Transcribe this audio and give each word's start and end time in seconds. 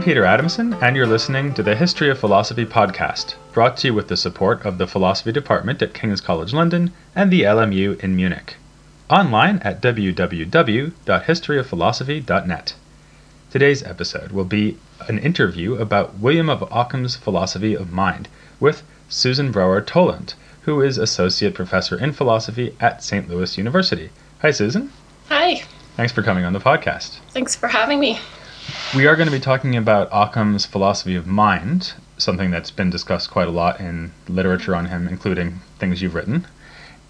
I'm 0.00 0.06
Peter 0.06 0.24
Adamson, 0.24 0.72
and 0.80 0.96
you're 0.96 1.06
listening 1.06 1.52
to 1.52 1.62
the 1.62 1.76
History 1.76 2.08
of 2.08 2.18
Philosophy 2.18 2.64
podcast, 2.64 3.34
brought 3.52 3.76
to 3.76 3.88
you 3.88 3.92
with 3.92 4.08
the 4.08 4.16
support 4.16 4.64
of 4.64 4.78
the 4.78 4.86
Philosophy 4.86 5.30
Department 5.30 5.82
at 5.82 5.92
King's 5.92 6.22
College 6.22 6.54
London 6.54 6.94
and 7.14 7.30
the 7.30 7.42
LMU 7.42 8.02
in 8.02 8.16
Munich. 8.16 8.56
Online 9.10 9.58
at 9.58 9.82
www.historyofphilosophy.net. 9.82 12.74
Today's 13.50 13.82
episode 13.82 14.32
will 14.32 14.46
be 14.46 14.78
an 15.06 15.18
interview 15.18 15.74
about 15.74 16.18
William 16.18 16.48
of 16.48 16.62
Ockham's 16.72 17.16
philosophy 17.16 17.74
of 17.74 17.92
mind 17.92 18.28
with 18.58 18.82
Susan 19.10 19.52
Brower 19.52 19.82
Toland, 19.82 20.32
who 20.62 20.80
is 20.80 20.96
Associate 20.96 21.54
Professor 21.54 21.98
in 21.98 22.12
Philosophy 22.12 22.74
at 22.80 23.04
St. 23.04 23.28
Louis 23.28 23.58
University. 23.58 24.08
Hi, 24.40 24.50
Susan. 24.50 24.90
Hi. 25.28 25.62
Thanks 25.98 26.14
for 26.14 26.22
coming 26.22 26.46
on 26.46 26.54
the 26.54 26.58
podcast. 26.58 27.18
Thanks 27.34 27.54
for 27.54 27.68
having 27.68 28.00
me. 28.00 28.18
We 28.94 29.06
are 29.06 29.16
going 29.16 29.26
to 29.26 29.32
be 29.32 29.40
talking 29.40 29.76
about 29.76 30.08
Occam's 30.12 30.66
philosophy 30.66 31.14
of 31.14 31.26
mind, 31.26 31.94
something 32.18 32.50
that's 32.50 32.70
been 32.70 32.90
discussed 32.90 33.30
quite 33.30 33.48
a 33.48 33.52
lot 33.52 33.80
in 33.80 34.12
literature 34.28 34.74
on 34.74 34.86
him, 34.86 35.08
including 35.08 35.60
things 35.78 36.02
you've 36.02 36.14
written. 36.14 36.46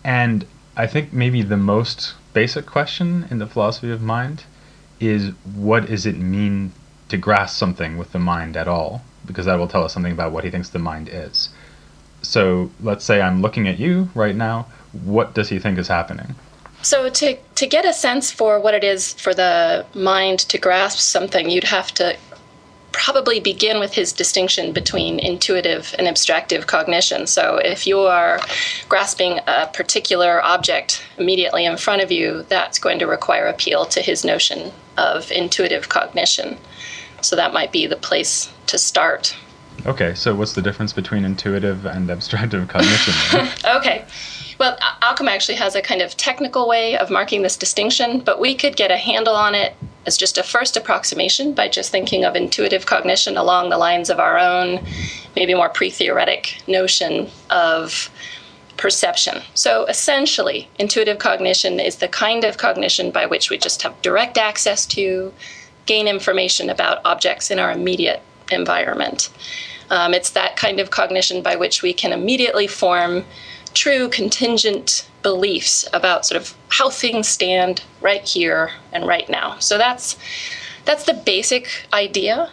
And 0.05 0.47
I 0.77 0.87
think 0.87 1.13
maybe 1.13 1.43
the 1.43 1.57
most 1.57 2.15
basic 2.33 2.67
question 2.67 3.27
in 3.31 3.39
the 3.39 3.47
philosophy 3.47 3.91
of 3.91 4.01
mind 4.01 4.45
is 5.01 5.31
what 5.55 5.87
does 5.87 6.07
it 6.07 6.19
mean 6.19 6.73
to 7.09 7.17
grasp 7.17 7.57
something 7.59 7.97
with 7.97 8.13
the 8.13 8.19
mind 8.19 8.57
at 8.57 8.69
all? 8.69 9.03
Because 9.27 9.47
that 9.47 9.59
will 9.59 9.69
tell 9.69 9.85
us 9.85 9.93
something 9.93 10.13
about 10.13 10.33
what 10.33 10.45
he 10.45 10.51
thinks 10.51 10.71
the 10.71 10.79
mind 10.79 11.09
is. 11.11 11.49
So 12.23 12.71
let's 12.81 13.05
say 13.05 13.21
I'm 13.21 13.43
looking 13.43 13.67
at 13.67 13.79
you 13.79 14.11
right 14.15 14.37
now. 14.37 14.67
What 14.93 15.35
does 15.35 15.49
he 15.49 15.59
think 15.59 15.79
is 15.79 15.89
happening? 15.89 16.35
So 16.83 17.11
to 17.11 17.37
to 17.37 17.67
get 17.67 17.85
a 17.85 17.93
sense 17.93 18.31
for 18.31 18.59
what 18.59 18.75
it 18.75 18.85
is 18.85 19.13
for 19.15 19.35
the 19.35 19.85
mind 19.95 20.41
to 20.41 20.59
grasp 20.59 20.99
something, 20.99 21.51
you'd 21.51 21.65
have 21.65 21.93
to 21.95 22.17
probably 22.93 23.41
begin 23.41 23.79
with 23.79 23.95
his 23.95 24.13
distinction 24.13 24.73
between 24.73 25.19
intuitive 25.19 25.95
and 25.99 26.09
abstractive 26.09 26.67
cognition. 26.67 27.27
So 27.27 27.57
if 27.57 27.87
you 27.87 28.01
are 28.01 28.41
grasping 28.89 29.39
a 29.47 29.69
particular 29.73 30.43
object 30.45 31.03
immediately 31.17 31.65
in 31.65 31.77
front 31.77 32.03
of 32.03 32.11
you, 32.11 32.45
that's 32.49 32.79
going 32.79 32.99
to 32.99 33.07
require 33.07 33.47
appeal 33.47 33.85
to 33.87 34.01
his 34.01 34.25
notion 34.25 34.73
of 34.97 35.31
intuitive 35.31 35.89
cognition. 35.89 36.59
So 37.23 37.37
that 37.37 37.53
might 37.53 37.71
be 37.71 37.87
the 37.87 37.97
place 37.97 38.51
to 38.67 38.79
start. 38.79 39.37
Okay, 39.87 40.15
so 40.15 40.35
what's 40.35 40.53
the 40.53 40.63
difference 40.63 40.93
between 40.93 41.25
intuitive 41.25 41.87
and 41.87 42.11
abstractive 42.11 42.69
cognition? 42.69 43.15
okay. 43.77 44.05
Well, 44.61 44.77
Occam 45.01 45.27
actually 45.27 45.55
has 45.55 45.75
a 45.75 45.81
kind 45.81 46.03
of 46.03 46.19
technical 46.19 46.69
way 46.69 46.95
of 46.95 47.09
marking 47.09 47.41
this 47.41 47.57
distinction, 47.57 48.21
but 48.21 48.39
we 48.39 48.55
could 48.55 48.77
get 48.77 48.91
a 48.91 48.99
handle 48.99 49.35
on 49.35 49.55
it 49.55 49.75
as 50.05 50.19
just 50.19 50.37
a 50.37 50.43
first 50.43 50.77
approximation 50.77 51.55
by 51.55 51.67
just 51.67 51.91
thinking 51.91 52.27
of 52.27 52.37
intuitive 52.37 52.85
cognition 52.85 53.39
along 53.39 53.71
the 53.71 53.79
lines 53.79 54.11
of 54.11 54.21
our 54.21 54.39
own, 54.39 54.85
maybe 55.35 55.55
more 55.55 55.71
pre 55.71 55.89
theoretic 55.89 56.61
notion 56.69 57.31
of 57.49 58.11
perception. 58.77 59.41
So 59.55 59.87
essentially, 59.87 60.69
intuitive 60.79 61.19
cognition 61.19 61.81
is 61.81 61.97
the 61.97 62.09
kind 62.09 62.45
of 62.45 62.59
cognition 62.59 63.11
by 63.11 63.25
which 63.25 63.49
we 63.49 63.57
just 63.57 63.81
have 63.81 64.03
direct 64.03 64.37
access 64.37 64.85
to, 64.89 65.33
gain 65.87 66.07
information 66.07 66.69
about 66.69 67.01
objects 67.07 67.51
in 67.51 67.59
our 67.59 67.73
immediate 67.73 68.21
environment. 68.53 69.31
Um, 69.89 70.13
it's 70.13 70.31
that 70.31 70.57
kind 70.57 70.81
of 70.81 70.91
cognition 70.91 71.43
by 71.43 71.57
which 71.57 71.83
we 71.83 71.95
can 71.95 72.13
immediately 72.13 72.67
form 72.67 73.25
true 73.75 74.09
contingent 74.09 75.09
beliefs 75.23 75.87
about 75.93 76.27
sort 76.27 76.41
of 76.41 76.55
how 76.69 76.91
things 76.91 77.29
stand 77.29 77.83
right 78.01 78.27
here 78.27 78.71
and 78.93 79.07
right 79.07 79.29
now. 79.29 79.59
So 79.59 79.79
that's 79.79 80.17
that's 80.85 81.05
the 81.05 81.15
basic 81.15 81.87
idea. 81.93 82.51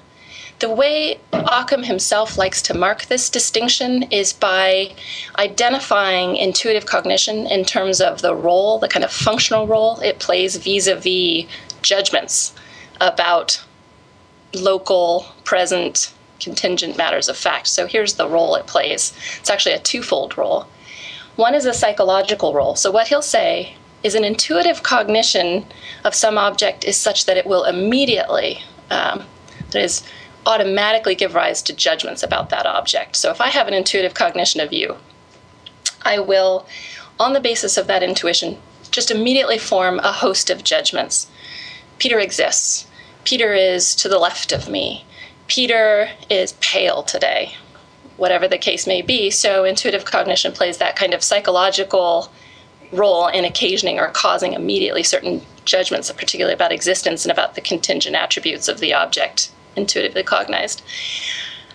The 0.60 0.70
way 0.70 1.20
Occam 1.34 1.84
himself 1.84 2.38
likes 2.38 2.64
to 2.64 2.74
mark 2.74 3.06
this 3.06 3.30
distinction 3.30 4.04
is 4.04 4.34
by 4.34 4.96
identifying 5.38 6.36
intuitive 6.36 6.88
cognition 6.88 7.46
in 7.46 7.64
terms 7.64 8.02
of 8.02 8.22
the 8.22 8.36
role, 8.36 8.80
the 8.80 8.88
kind 8.88 9.06
of 9.06 9.12
functional 9.12 9.68
role 9.68 10.00
it 10.00 10.20
plays 10.20 10.58
vis 10.58 10.88
a 10.88 10.96
vis 10.96 11.46
judgments 11.84 12.54
about 13.00 13.64
local, 14.54 15.28
present, 15.44 16.12
contingent 16.40 16.98
matters 16.98 17.30
of 17.30 17.38
fact. 17.38 17.68
So 17.68 17.86
here's 17.86 18.16
the 18.16 18.28
role 18.28 18.56
it 18.56 18.68
plays 18.68 19.14
it's 19.40 19.50
actually 19.50 19.76
a 19.76 19.80
twofold 19.80 20.38
role. 20.38 20.68
One 21.38 21.54
is 21.54 21.68
a 21.68 21.74
psychological 21.74 22.52
role. 22.52 22.76
So, 22.76 22.90
what 22.90 23.08
he'll 23.10 23.22
say 23.22 23.76
is 24.04 24.16
an 24.16 24.24
intuitive 24.24 24.82
cognition 24.82 25.68
of 26.04 26.16
some 26.16 26.36
object 26.36 26.84
is 26.84 26.98
such 26.98 27.28
that 27.28 27.38
it 27.38 27.46
will 27.46 27.64
immediately, 27.64 28.64
um, 28.90 29.24
that 29.70 29.84
is, 29.84 30.04
automatically 30.48 31.14
give 31.14 31.36
rise 31.36 31.62
to 31.62 31.74
judgments 31.74 32.24
about 32.24 32.50
that 32.50 32.66
object. 32.66 33.16
So, 33.16 33.30
if 33.30 33.40
I 33.40 33.50
have 33.50 33.68
an 33.68 33.76
intuitive 33.76 34.16
cognition 34.16 34.62
of 34.62 34.74
you, 34.74 34.98
I 36.02 36.18
will, 36.18 36.66
on 37.20 37.34
the 37.34 37.40
basis 37.40 37.78
of 37.78 37.86
that 37.86 38.02
intuition, 38.02 38.58
just 38.90 39.12
immediately 39.12 39.60
form 39.60 40.00
a 40.00 40.12
host 40.12 40.50
of 40.50 40.64
judgments. 40.64 41.30
Peter 42.00 42.20
exists. 42.20 42.88
Peter 43.26 43.54
is 43.54 43.94
to 43.98 44.10
the 44.10 44.18
left 44.18 44.52
of 44.52 44.70
me. 44.70 45.06
Peter 45.46 46.10
is 46.32 46.54
pale 46.54 47.04
today 47.04 47.54
whatever 48.18 48.48
the 48.48 48.58
case 48.58 48.86
may 48.86 49.02
be. 49.02 49.30
So 49.30 49.64
intuitive 49.64 50.06
cognition 50.06 50.52
plays 50.52 50.78
that 50.78 50.96
kind 50.96 51.14
of 51.14 51.24
psychological 51.24 52.32
role 52.92 53.28
in 53.28 53.46
occasioning 53.46 54.00
or 54.00 54.10
causing 54.10 54.54
immediately 54.54 55.04
certain 55.04 55.42
judgments, 55.66 56.12
particularly 56.12 56.54
about 56.54 56.72
existence 56.72 57.26
and 57.26 57.32
about 57.32 57.56
the 57.56 57.62
contingent 57.62 58.16
attributes 58.16 58.68
of 58.68 58.80
the 58.80 58.94
object 58.94 59.52
intuitively 59.76 60.24
cognized. 60.24 60.82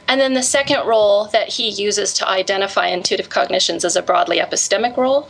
And 0.08 0.20
then 0.20 0.34
the 0.34 0.42
second 0.42 0.86
role 0.86 1.26
that 1.26 1.48
he 1.48 1.68
uses 1.68 2.12
to 2.14 2.28
identify 2.28 2.88
intuitive 2.88 3.30
cognitions 3.30 3.84
is 3.84 3.96
a 3.96 4.02
broadly 4.02 4.38
epistemic 4.38 4.96
role. 4.96 5.28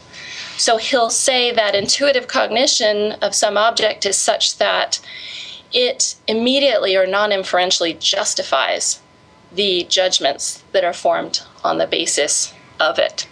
So 0.56 0.77
he'll 0.79 1.11
say 1.11 1.53
that 1.53 1.75
intuitive 1.75 2.27
cognition 2.27 3.12
of 3.23 3.34
some 3.34 3.56
object 3.56 4.06
is 4.06 4.17
such 4.17 4.59
that 4.59 4.99
it 5.73 6.15
immediately 6.27 6.97
or 6.97 7.06
non 7.06 7.33
inferentially 7.33 7.94
justifies 7.94 9.02
the 9.55 9.85
judgments 9.85 10.63
that 10.73 10.85
are 10.85 10.93
formed 10.93 11.43
on 11.63 11.79
the 11.79 11.87
basis 11.87 12.53
of 12.81 12.99
it. 12.99 13.27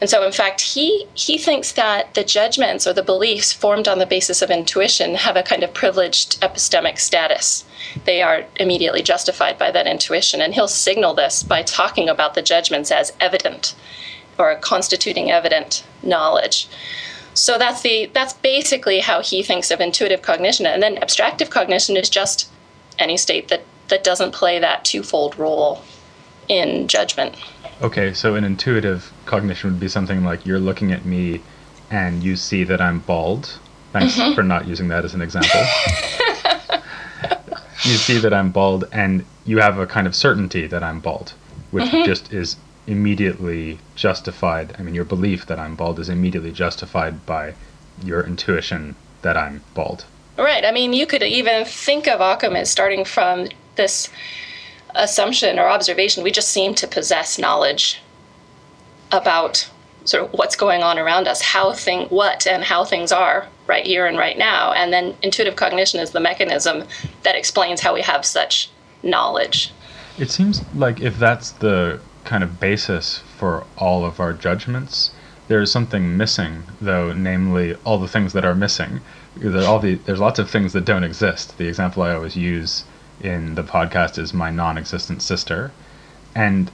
And 0.00 0.08
so, 0.08 0.24
in 0.24 0.32
fact, 0.32 0.62
he, 0.62 1.06
he 1.12 1.36
thinks 1.36 1.72
that 1.72 2.14
the 2.14 2.24
judgments 2.24 2.86
or 2.86 2.94
the 2.94 3.02
beliefs 3.02 3.52
formed 3.52 3.86
on 3.86 3.98
the 3.98 4.06
basis 4.06 4.40
of 4.40 4.50
intuition 4.50 5.14
have 5.14 5.36
a 5.36 5.42
kind 5.42 5.62
of 5.62 5.74
privileged 5.74 6.40
epistemic 6.40 6.98
status. 6.98 7.64
They 8.06 8.22
are 8.22 8.46
immediately 8.56 9.02
justified 9.02 9.58
by 9.58 9.70
that 9.72 9.86
intuition. 9.86 10.40
And 10.40 10.54
he'll 10.54 10.68
signal 10.68 11.12
this 11.14 11.42
by 11.42 11.62
talking 11.62 12.08
about 12.08 12.34
the 12.34 12.40
judgments 12.40 12.90
as 12.90 13.12
evident 13.20 13.74
or 14.38 14.56
constituting 14.56 15.30
evident 15.30 15.84
knowledge. 16.02 16.66
So 17.34 17.58
that's 17.58 17.82
the 17.82 18.10
that's 18.12 18.32
basically 18.32 19.00
how 19.00 19.20
he 19.22 19.42
thinks 19.42 19.70
of 19.70 19.80
intuitive 19.80 20.22
cognition. 20.22 20.66
And 20.66 20.82
then 20.82 20.98
abstractive 20.98 21.50
cognition 21.50 21.96
is 21.96 22.08
just 22.08 22.50
any 22.98 23.16
state 23.16 23.48
that 23.48 23.62
that 23.90 24.02
doesn't 24.02 24.32
play 24.32 24.58
that 24.58 24.84
twofold 24.84 25.38
role 25.38 25.82
in 26.48 26.88
judgment. 26.88 27.36
Okay, 27.82 28.12
so 28.12 28.34
an 28.34 28.44
intuitive 28.44 29.12
cognition 29.24 29.70
would 29.70 29.80
be 29.80 29.88
something 29.88 30.24
like 30.24 30.44
you're 30.44 30.58
looking 30.58 30.92
at 30.92 31.04
me 31.04 31.40
and 31.90 32.22
you 32.22 32.36
see 32.36 32.64
that 32.64 32.80
I'm 32.80 33.00
bald. 33.00 33.58
Thanks 33.92 34.16
mm-hmm. 34.16 34.34
for 34.34 34.42
not 34.42 34.66
using 34.66 34.88
that 34.88 35.04
as 35.04 35.14
an 35.14 35.22
example. 35.22 35.60
you 37.84 37.96
see 37.96 38.18
that 38.18 38.32
I'm 38.34 38.50
bald 38.50 38.88
and 38.92 39.24
you 39.44 39.58
have 39.58 39.78
a 39.78 39.86
kind 39.86 40.06
of 40.06 40.14
certainty 40.14 40.66
that 40.66 40.82
I'm 40.82 41.00
bald, 41.00 41.34
which 41.70 41.84
mm-hmm. 41.84 42.04
just 42.04 42.32
is 42.32 42.56
immediately 42.86 43.78
justified. 43.94 44.74
I 44.78 44.82
mean, 44.82 44.94
your 44.94 45.04
belief 45.04 45.46
that 45.46 45.58
I'm 45.58 45.76
bald 45.76 45.98
is 45.98 46.08
immediately 46.08 46.52
justified 46.52 47.24
by 47.26 47.54
your 48.04 48.24
intuition 48.24 48.96
that 49.22 49.36
I'm 49.36 49.62
bald. 49.74 50.04
Right. 50.36 50.64
I 50.64 50.72
mean, 50.72 50.92
you 50.92 51.06
could 51.06 51.22
even 51.22 51.64
think 51.64 52.08
of 52.08 52.20
Occam 52.20 52.56
as 52.56 52.70
starting 52.70 53.04
from 53.04 53.48
this 53.76 54.10
assumption 54.94 55.58
or 55.58 55.68
observation. 55.68 56.22
We 56.24 56.30
just 56.30 56.50
seem 56.50 56.74
to 56.76 56.86
possess 56.86 57.38
knowledge 57.38 58.00
about 59.12 59.68
sort 60.04 60.24
of 60.24 60.32
what's 60.32 60.56
going 60.56 60.82
on 60.82 60.98
around 60.98 61.28
us, 61.28 61.42
how 61.42 61.72
thing 61.72 62.06
what 62.08 62.46
and 62.46 62.64
how 62.64 62.84
things 62.84 63.12
are 63.12 63.46
right 63.66 63.86
here 63.86 64.06
and 64.06 64.18
right 64.18 64.38
now. 64.38 64.72
And 64.72 64.92
then 64.92 65.16
intuitive 65.22 65.56
cognition 65.56 66.00
is 66.00 66.10
the 66.10 66.20
mechanism 66.20 66.84
that 67.22 67.36
explains 67.36 67.80
how 67.80 67.94
we 67.94 68.02
have 68.02 68.24
such 68.24 68.70
knowledge. 69.02 69.72
It 70.18 70.30
seems 70.30 70.62
like 70.74 71.00
if 71.00 71.18
that's 71.18 71.52
the 71.52 72.00
kind 72.24 72.42
of 72.42 72.60
basis 72.60 73.22
for 73.36 73.64
all 73.78 74.04
of 74.04 74.20
our 74.20 74.32
judgments, 74.32 75.12
there's 75.48 75.70
something 75.70 76.16
missing, 76.16 76.62
though, 76.80 77.12
namely 77.12 77.74
all 77.84 77.98
the 77.98 78.08
things 78.08 78.32
that 78.34 78.44
are 78.44 78.54
missing. 78.54 79.00
All 79.44 79.78
the, 79.78 79.94
there's 79.94 80.20
lots 80.20 80.38
of 80.38 80.50
things 80.50 80.72
that 80.74 80.84
don't 80.84 81.04
exist. 81.04 81.58
The 81.58 81.66
example 81.66 82.02
I 82.02 82.14
always 82.14 82.36
use 82.36 82.84
in 83.20 83.54
the 83.54 83.62
podcast 83.62 84.18
is 84.18 84.32
my 84.32 84.50
non 84.50 84.78
existent 84.78 85.22
sister. 85.22 85.72
And 86.34 86.70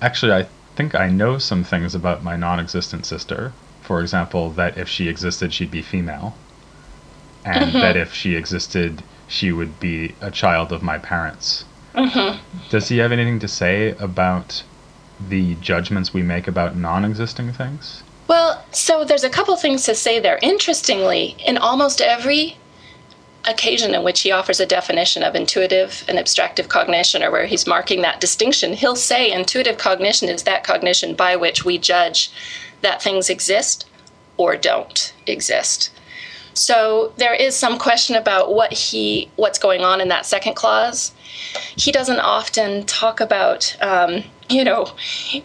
actually, 0.00 0.32
I 0.32 0.46
think 0.76 0.94
I 0.94 1.08
know 1.08 1.38
some 1.38 1.64
things 1.64 1.94
about 1.94 2.24
my 2.24 2.36
non 2.36 2.60
existent 2.60 3.06
sister. 3.06 3.52
For 3.82 4.00
example, 4.00 4.50
that 4.50 4.78
if 4.78 4.88
she 4.88 5.08
existed, 5.08 5.52
she'd 5.52 5.70
be 5.70 5.82
female. 5.82 6.34
And 7.44 7.66
mm-hmm. 7.66 7.80
that 7.80 7.96
if 7.96 8.12
she 8.14 8.34
existed, 8.36 9.02
she 9.26 9.52
would 9.52 9.80
be 9.80 10.14
a 10.20 10.30
child 10.30 10.72
of 10.72 10.82
my 10.82 10.98
parents. 10.98 11.64
Mm-hmm. 11.94 12.38
Does 12.68 12.88
he 12.88 12.98
have 12.98 13.12
anything 13.12 13.38
to 13.40 13.48
say 13.48 13.90
about 13.98 14.62
the 15.28 15.54
judgments 15.56 16.14
we 16.14 16.22
make 16.22 16.46
about 16.46 16.76
non 16.76 17.04
existing 17.04 17.52
things? 17.52 18.02
Well, 18.28 18.64
so 18.70 19.04
there's 19.04 19.24
a 19.24 19.30
couple 19.30 19.56
things 19.56 19.82
to 19.84 19.94
say 19.94 20.20
there. 20.20 20.38
Interestingly, 20.40 21.36
in 21.44 21.58
almost 21.58 22.00
every 22.00 22.56
occasion 23.46 23.94
in 23.94 24.04
which 24.04 24.20
he 24.20 24.32
offers 24.32 24.60
a 24.60 24.66
definition 24.66 25.22
of 25.22 25.34
intuitive 25.34 26.04
and 26.08 26.18
abstractive 26.18 26.68
cognition, 26.68 27.22
or 27.22 27.30
where 27.30 27.46
he's 27.46 27.66
marking 27.66 28.02
that 28.02 28.20
distinction, 28.20 28.72
he'll 28.72 28.96
say 28.96 29.30
intuitive 29.30 29.78
cognition 29.78 30.28
is 30.28 30.42
that 30.44 30.64
cognition 30.64 31.14
by 31.14 31.36
which 31.36 31.64
we 31.64 31.78
judge 31.78 32.30
that 32.82 33.02
things 33.02 33.30
exist 33.30 33.86
or 34.36 34.56
don't 34.56 35.12
exist. 35.26 35.90
So 36.54 37.12
there 37.16 37.34
is 37.34 37.56
some 37.56 37.78
question 37.78 38.16
about 38.16 38.52
what 38.52 38.72
he 38.72 39.30
what's 39.36 39.58
going 39.58 39.82
on 39.82 40.00
in 40.00 40.08
that 40.08 40.26
second 40.26 40.54
clause. 40.54 41.12
He 41.76 41.92
doesn't 41.92 42.18
often 42.18 42.84
talk 42.86 43.20
about 43.20 43.76
um, 43.80 44.24
you 44.50 44.64
know, 44.64 44.92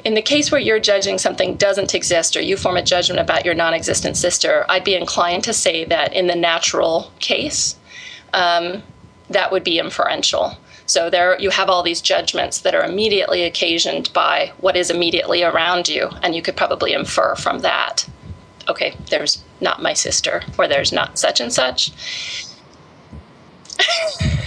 in 0.04 0.16
the 0.16 0.22
case 0.22 0.52
where 0.52 0.60
you're 0.60 0.80
judging 0.80 1.20
something 1.20 1.56
doesn't 1.56 1.94
exist 1.94 2.36
or 2.36 2.42
you 2.42 2.58
form 2.58 2.76
a 2.76 2.82
judgment 2.82 3.22
about 3.22 3.46
your 3.46 3.54
non 3.54 3.74
existent 3.74 4.18
sister, 4.18 4.66
I'd 4.68 4.84
be 4.84 4.96
inclined 4.96 5.44
to 5.44 5.54
say 5.54 5.86
that 5.86 6.12
in 6.14 6.28
the 6.28 6.36
natural 6.36 7.12
case, 7.20 7.76
um, 8.34 8.84
that 9.30 9.52
would 9.52 9.64
be 9.64 9.80
inferential. 9.80 10.58
So 10.86 11.10
there 11.10 11.40
you 11.40 11.50
have 11.50 11.70
all 11.70 11.82
these 11.82 12.02
judgments 12.02 12.60
that 12.60 12.76
are 12.76 12.84
immediately 12.84 13.44
occasioned 13.44 14.12
by 14.14 14.54
what 14.60 14.76
is 14.76 14.92
immediately 14.92 15.44
around 15.44 15.88
you, 15.90 16.10
and 16.22 16.36
you 16.36 16.42
could 16.42 16.56
probably 16.56 16.94
infer 16.94 17.36
from 17.36 17.60
that. 17.60 18.08
Okay, 18.68 18.96
there's 19.10 19.44
not 19.62 19.82
my 19.82 19.94
sister, 19.94 20.44
or 20.58 20.68
there's 20.68 20.92
not 20.92 21.18
such 21.18 21.40
and 21.40 21.52
such. 21.52 21.92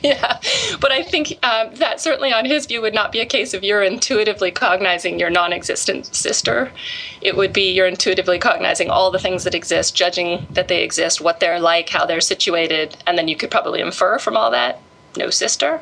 yeah, 0.02 0.40
but 0.80 0.92
I 0.92 1.02
think 1.02 1.38
um, 1.44 1.74
that 1.74 2.00
certainly 2.00 2.32
on 2.32 2.44
his 2.44 2.66
view 2.66 2.80
would 2.80 2.94
not 2.94 3.12
be 3.12 3.20
a 3.20 3.26
case 3.26 3.52
of 3.52 3.62
you're 3.62 3.82
intuitively 3.82 4.50
cognizing 4.50 5.18
your 5.18 5.30
non 5.30 5.52
existent 5.52 6.14
sister. 6.14 6.72
It 7.20 7.36
would 7.36 7.52
be 7.52 7.72
you're 7.72 7.86
intuitively 7.86 8.38
cognizing 8.38 8.88
all 8.88 9.10
the 9.10 9.18
things 9.18 9.44
that 9.44 9.54
exist, 9.54 9.94
judging 9.94 10.46
that 10.50 10.68
they 10.68 10.82
exist, 10.82 11.20
what 11.20 11.40
they're 11.40 11.60
like, 11.60 11.88
how 11.88 12.06
they're 12.06 12.20
situated, 12.20 12.96
and 13.06 13.18
then 13.18 13.28
you 13.28 13.36
could 13.36 13.50
probably 13.50 13.80
infer 13.80 14.18
from 14.18 14.36
all 14.36 14.50
that 14.50 14.80
no 15.16 15.30
sister. 15.30 15.80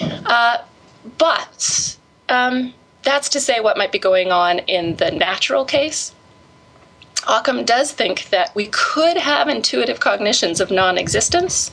Uh, 0.00 0.58
but 1.16 1.96
um, 2.28 2.74
that's 3.02 3.28
to 3.30 3.40
say 3.40 3.60
what 3.60 3.76
might 3.76 3.92
be 3.92 3.98
going 3.98 4.30
on 4.32 4.60
in 4.60 4.96
the 4.96 5.10
natural 5.10 5.64
case. 5.64 6.14
Occam 7.28 7.64
does 7.64 7.92
think 7.92 8.30
that 8.30 8.54
we 8.54 8.68
could 8.72 9.18
have 9.18 9.48
intuitive 9.48 10.00
cognitions 10.00 10.60
of 10.60 10.70
non 10.70 10.96
existence, 10.96 11.70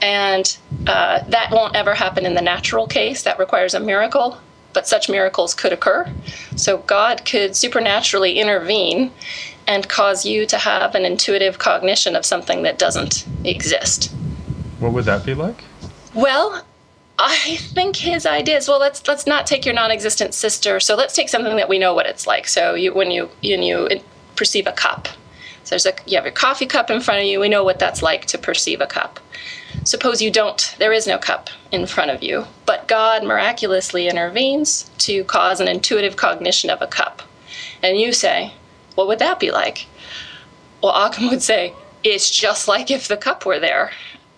and 0.00 0.56
uh, 0.86 1.22
that 1.28 1.50
won't 1.52 1.76
ever 1.76 1.94
happen 1.94 2.24
in 2.24 2.34
the 2.34 2.40
natural 2.40 2.86
case. 2.86 3.22
That 3.22 3.38
requires 3.38 3.74
a 3.74 3.80
miracle, 3.80 4.38
but 4.72 4.88
such 4.88 5.10
miracles 5.10 5.54
could 5.54 5.72
occur. 5.72 6.10
So 6.56 6.78
God 6.78 7.26
could 7.26 7.54
supernaturally 7.54 8.38
intervene 8.38 9.12
and 9.66 9.88
cause 9.88 10.24
you 10.24 10.46
to 10.46 10.56
have 10.56 10.94
an 10.94 11.04
intuitive 11.04 11.58
cognition 11.58 12.16
of 12.16 12.24
something 12.24 12.62
that 12.62 12.78
doesn't 12.78 13.26
exist. 13.44 14.10
What 14.78 14.92
would 14.92 15.04
that 15.04 15.26
be 15.26 15.34
like? 15.34 15.62
Well, 16.14 16.64
I 17.18 17.56
think 17.58 17.96
his 17.96 18.24
idea 18.24 18.56
is 18.56 18.66
well. 18.66 18.80
Let's 18.80 19.06
let's 19.06 19.26
not 19.26 19.46
take 19.46 19.66
your 19.66 19.74
non-existent 19.74 20.32
sister. 20.32 20.80
So 20.80 20.96
let's 20.96 21.14
take 21.14 21.28
something 21.28 21.56
that 21.56 21.68
we 21.68 21.78
know 21.78 21.92
what 21.92 22.06
it's 22.06 22.26
like. 22.26 22.48
So 22.48 22.74
you 22.74 22.94
when 22.94 23.10
you 23.10 23.28
when 23.42 23.62
you 23.62 24.00
perceive 24.40 24.66
a 24.66 24.72
cup. 24.72 25.06
So 25.64 25.74
there's 25.74 25.84
a 25.84 25.92
you 26.06 26.16
have 26.16 26.24
a 26.24 26.30
coffee 26.30 26.64
cup 26.64 26.90
in 26.90 27.02
front 27.02 27.20
of 27.20 27.26
you. 27.26 27.38
We 27.38 27.50
know 27.50 27.62
what 27.62 27.78
that's 27.78 28.00
like 28.00 28.24
to 28.28 28.38
perceive 28.38 28.80
a 28.80 28.86
cup. 28.86 29.20
Suppose 29.84 30.22
you 30.22 30.30
don't, 30.30 30.74
there 30.78 30.94
is 30.94 31.06
no 31.06 31.18
cup 31.18 31.50
in 31.70 31.84
front 31.84 32.10
of 32.10 32.22
you, 32.22 32.46
but 32.64 32.88
God 32.88 33.22
miraculously 33.22 34.08
intervenes 34.08 34.90
to 35.06 35.24
cause 35.24 35.60
an 35.60 35.68
intuitive 35.68 36.16
cognition 36.16 36.70
of 36.70 36.80
a 36.80 36.86
cup. 36.86 37.20
And 37.82 38.00
you 38.00 38.14
say, 38.14 38.54
What 38.94 39.08
would 39.08 39.18
that 39.18 39.38
be 39.38 39.50
like? 39.50 39.86
Well, 40.82 40.94
Occam 40.94 41.28
would 41.28 41.42
say, 41.42 41.74
It's 42.02 42.30
just 42.30 42.66
like 42.66 42.90
if 42.90 43.08
the 43.08 43.18
cup 43.18 43.44
were 43.44 43.60
there. 43.60 43.90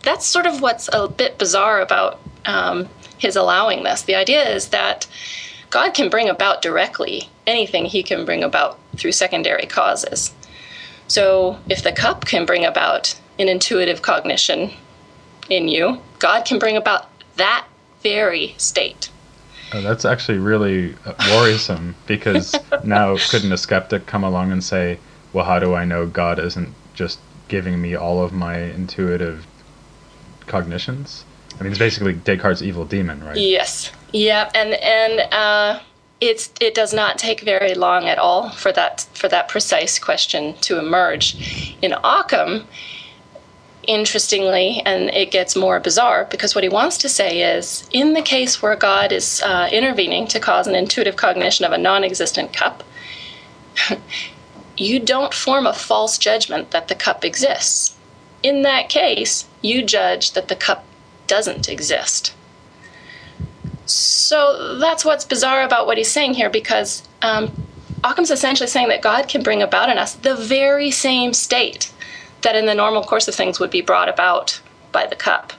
That's 0.03 0.27
sort 0.27 0.47
of 0.47 0.61
what's 0.61 0.91
a 0.93 1.07
bit 1.07 1.39
bizarre 1.39 1.81
about 1.81 2.19
um, 2.45 2.89
his 3.19 3.37
allowing 3.37 3.85
this. 3.85 4.03
The 4.03 4.17
idea 4.17 4.43
is 4.49 4.71
that 4.71 5.07
God 5.71 5.95
can 5.95 6.11
bring 6.11 6.29
about 6.29 6.61
directly 6.61 7.29
anything 7.47 7.85
he 7.85 8.03
can 8.03 8.25
bring 8.25 8.43
about 8.43 8.81
through 8.97 9.13
secondary 9.13 9.67
causes. 9.67 10.33
So 11.09 11.59
if 11.69 11.83
the 11.83 11.93
cup 11.93 12.25
can 12.25 12.47
bring 12.47 12.65
about 12.65 13.19
an 13.39 13.49
intuitive 13.49 14.03
cognition 14.03 14.73
in 15.51 15.69
you, 15.69 16.01
God 16.19 16.45
can 16.45 16.59
bring 16.59 16.77
about 16.77 17.09
that 17.37 17.67
very 18.03 18.55
state. 18.59 19.11
Oh, 19.75 19.81
that's 19.81 20.05
actually 20.05 20.39
really 20.39 20.95
uh, 21.07 21.15
worrisome 21.31 21.95
because 22.07 22.55
now 22.85 23.17
couldn't 23.31 23.53
a 23.53 23.59
skeptic 23.59 24.07
come 24.07 24.25
along 24.25 24.53
and 24.53 24.63
say, 24.63 24.99
well, 25.33 25.45
how 25.45 25.59
do 25.59 25.75
I 25.75 25.85
know 25.85 26.07
God 26.07 26.39
isn't 26.39 26.75
just 26.95 27.19
giving 27.49 27.81
me 27.81 27.95
all 27.95 28.23
of 28.23 28.33
my 28.33 28.59
intuitive 28.59 29.47
cognitions? 30.47 31.25
I 31.59 31.63
mean, 31.63 31.73
it's 31.73 31.79
basically 31.79 32.15
Descartes' 32.15 32.63
evil 32.63 32.85
demon, 32.85 33.25
right? 33.25 33.37
Yes. 33.37 33.93
Yeah, 34.13 34.51
and 34.55 34.75
and 34.75 35.33
uh, 35.33 35.81
it's 36.23 36.53
it 36.61 36.73
does 36.73 36.95
not 36.95 37.19
take 37.19 37.41
very 37.41 37.75
long 37.75 38.09
at 38.09 38.17
all 38.17 38.51
for 38.51 38.71
that 38.73 39.09
for 39.13 39.29
that 39.29 39.49
precise 39.49 39.99
question 39.99 40.55
to 40.61 40.79
emerge. 40.79 41.77
In 41.83 41.93
Occam, 41.93 42.65
interestingly, 43.83 44.81
and 44.87 45.11
it 45.11 45.33
gets 45.33 45.57
more 45.57 45.81
bizarre 45.81 46.29
because 46.31 46.55
what 46.55 46.63
he 46.63 46.71
wants 46.71 46.97
to 46.99 47.09
say 47.09 47.57
is, 47.57 47.89
in 47.91 48.15
the 48.15 48.23
case 48.23 48.63
where 48.63 48.77
God 48.77 49.11
is 49.11 49.43
uh, 49.43 49.69
intervening 49.73 50.29
to 50.29 50.39
cause 50.39 50.69
an 50.69 50.77
intuitive 50.77 51.17
cognition 51.17 51.65
of 51.65 51.73
a 51.73 51.79
non-existent 51.79 52.53
cup. 52.53 52.85
you 54.77 55.01
don't 55.01 55.35
form 55.35 55.67
a 55.67 55.73
false 55.75 56.19
judgment 56.19 56.71
that 56.71 56.87
the 56.87 56.95
cup 56.95 57.25
exists. 57.25 57.97
In 58.45 58.63
that 58.63 58.89
case, 58.89 59.47
you 59.61 59.83
judge 59.83 60.33
that 60.33 60.47
the 60.47 60.57
cup 60.57 60.85
doesn't 61.27 61.69
exist. 61.69 62.33
So 63.93 64.79
that's 64.79 65.05
what's 65.05 65.25
bizarre 65.25 65.63
about 65.63 65.87
what 65.87 65.99
he's 65.99 66.11
saying 66.11 66.35
here 66.35 66.51
because 66.51 67.03
um, 67.21 67.53
Occam's 68.05 68.31
essentially 68.31 68.69
saying 68.69 68.89
that 68.89 69.03
God 69.03 69.29
can 69.29 69.43
bring 69.43 69.63
about 69.63 69.91
in 69.91 69.99
us 69.99 70.15
the 70.15 70.35
very 70.35 70.91
same 70.91 71.33
state 71.33 71.93
that 72.43 72.57
in 72.57 72.67
the 72.67 72.75
normal 72.75 73.03
course 73.03 73.29
of 73.29 73.35
things 73.35 73.61
would 73.61 73.71
be 73.71 73.81
brought 73.81 74.09
about 74.09 74.61
by 74.91 75.07
the 75.07 75.15
cup. 75.15 75.53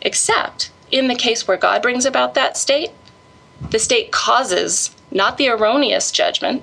Except 0.00 0.70
in 0.90 1.08
the 1.08 1.14
case 1.14 1.46
where 1.46 1.56
God 1.56 1.82
brings 1.82 2.06
about 2.06 2.34
that 2.34 2.56
state, 2.56 2.90
the 3.70 3.78
state 3.78 4.12
causes 4.12 4.90
not 5.10 5.36
the 5.36 5.48
erroneous 5.48 6.10
judgment 6.10 6.62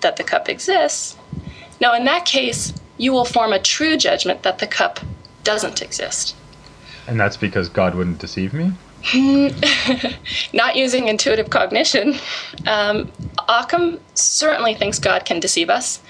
that 0.00 0.16
the 0.16 0.24
cup 0.24 0.48
exists. 0.48 1.16
Now, 1.80 1.94
in 1.94 2.04
that 2.04 2.24
case, 2.24 2.72
you 2.96 3.12
will 3.12 3.24
form 3.24 3.52
a 3.52 3.58
true 3.58 3.96
judgment 3.96 4.42
that 4.42 4.58
the 4.58 4.66
cup 4.66 5.00
doesn't 5.42 5.82
exist. 5.82 6.36
And 7.06 7.18
that's 7.18 7.36
because 7.36 7.68
God 7.68 7.94
wouldn't 7.94 8.18
deceive 8.18 8.54
me? 8.54 8.72
Not 10.52 10.76
using 10.76 11.08
intuitive 11.08 11.50
cognition. 11.50 12.14
Um, 12.66 13.10
Occam 13.48 14.00
certainly 14.14 14.74
thinks 14.74 14.98
God 14.98 15.24
can 15.24 15.40
deceive 15.40 15.68
us. 15.68 16.00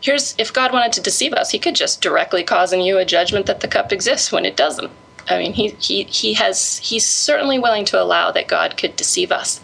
Here's 0.00 0.34
if 0.38 0.52
God 0.52 0.72
wanted 0.72 0.92
to 0.94 1.02
deceive 1.02 1.32
us, 1.34 1.50
he 1.50 1.58
could 1.58 1.74
just 1.74 2.00
directly 2.00 2.42
cause 2.44 2.72
in 2.72 2.80
you 2.80 2.98
a 2.98 3.04
judgment 3.04 3.46
that 3.46 3.60
the 3.60 3.68
cup 3.68 3.92
exists 3.92 4.32
when 4.32 4.44
it 4.44 4.56
doesn't. 4.56 4.90
I 5.28 5.38
mean, 5.38 5.52
he, 5.52 5.68
he, 5.78 6.04
he 6.04 6.34
has 6.34 6.78
he's 6.78 7.04
certainly 7.04 7.58
willing 7.58 7.84
to 7.86 8.02
allow 8.02 8.30
that 8.30 8.48
God 8.48 8.76
could 8.76 8.96
deceive 8.96 9.30
us. 9.30 9.60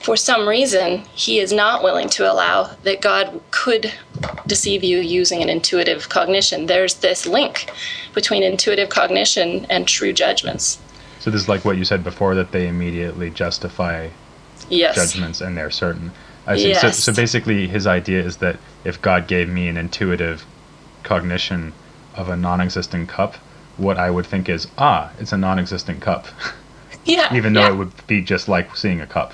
For 0.00 0.16
some 0.16 0.48
reason, 0.48 1.04
he 1.14 1.40
is 1.40 1.52
not 1.52 1.82
willing 1.82 2.08
to 2.10 2.30
allow 2.30 2.76
that 2.84 3.00
God 3.00 3.40
could 3.50 3.92
deceive 4.46 4.84
you 4.84 4.98
using 4.98 5.42
an 5.42 5.48
intuitive 5.48 6.08
cognition. 6.08 6.66
There's 6.66 6.94
this 6.94 7.26
link 7.26 7.70
between 8.14 8.42
intuitive 8.42 8.88
cognition 8.88 9.66
and 9.68 9.86
true 9.86 10.12
judgments. 10.12 10.78
So 11.26 11.32
this 11.32 11.42
is 11.42 11.48
like 11.48 11.64
what 11.64 11.76
you 11.76 11.84
said 11.84 12.04
before 12.04 12.36
that 12.36 12.52
they 12.52 12.68
immediately 12.68 13.30
justify 13.30 14.10
yes. 14.68 14.94
judgments 14.94 15.40
and 15.40 15.56
they're 15.56 15.72
certain. 15.72 16.12
I 16.46 16.56
see. 16.56 16.68
Yes. 16.68 16.82
So, 16.82 16.90
so 16.92 17.12
basically, 17.12 17.66
his 17.66 17.84
idea 17.84 18.22
is 18.22 18.36
that 18.36 18.60
if 18.84 19.02
God 19.02 19.26
gave 19.26 19.48
me 19.48 19.66
an 19.66 19.76
intuitive 19.76 20.46
cognition 21.02 21.72
of 22.14 22.28
a 22.28 22.36
non-existent 22.36 23.08
cup, 23.08 23.34
what 23.76 23.98
I 23.98 24.08
would 24.08 24.24
think 24.24 24.48
is, 24.48 24.68
ah, 24.78 25.10
it's 25.18 25.32
a 25.32 25.36
non-existent 25.36 26.00
cup. 26.00 26.28
Yeah. 27.04 27.34
Even 27.34 27.52
though 27.52 27.60
yeah. 27.60 27.72
it 27.72 27.76
would 27.76 28.06
be 28.08 28.20
just 28.20 28.48
like 28.48 28.76
seeing 28.76 29.00
a 29.00 29.06
cup. 29.06 29.32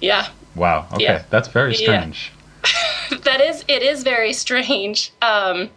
Yeah. 0.00 0.28
Wow. 0.54 0.88
Okay, 0.92 1.04
yeah. 1.04 1.24
that's 1.28 1.48
very 1.48 1.74
strange. 1.74 2.32
Yeah. 3.10 3.18
that 3.24 3.42
is. 3.42 3.62
It 3.68 3.82
is 3.82 4.02
very 4.02 4.32
strange. 4.32 5.12
Um, 5.20 5.68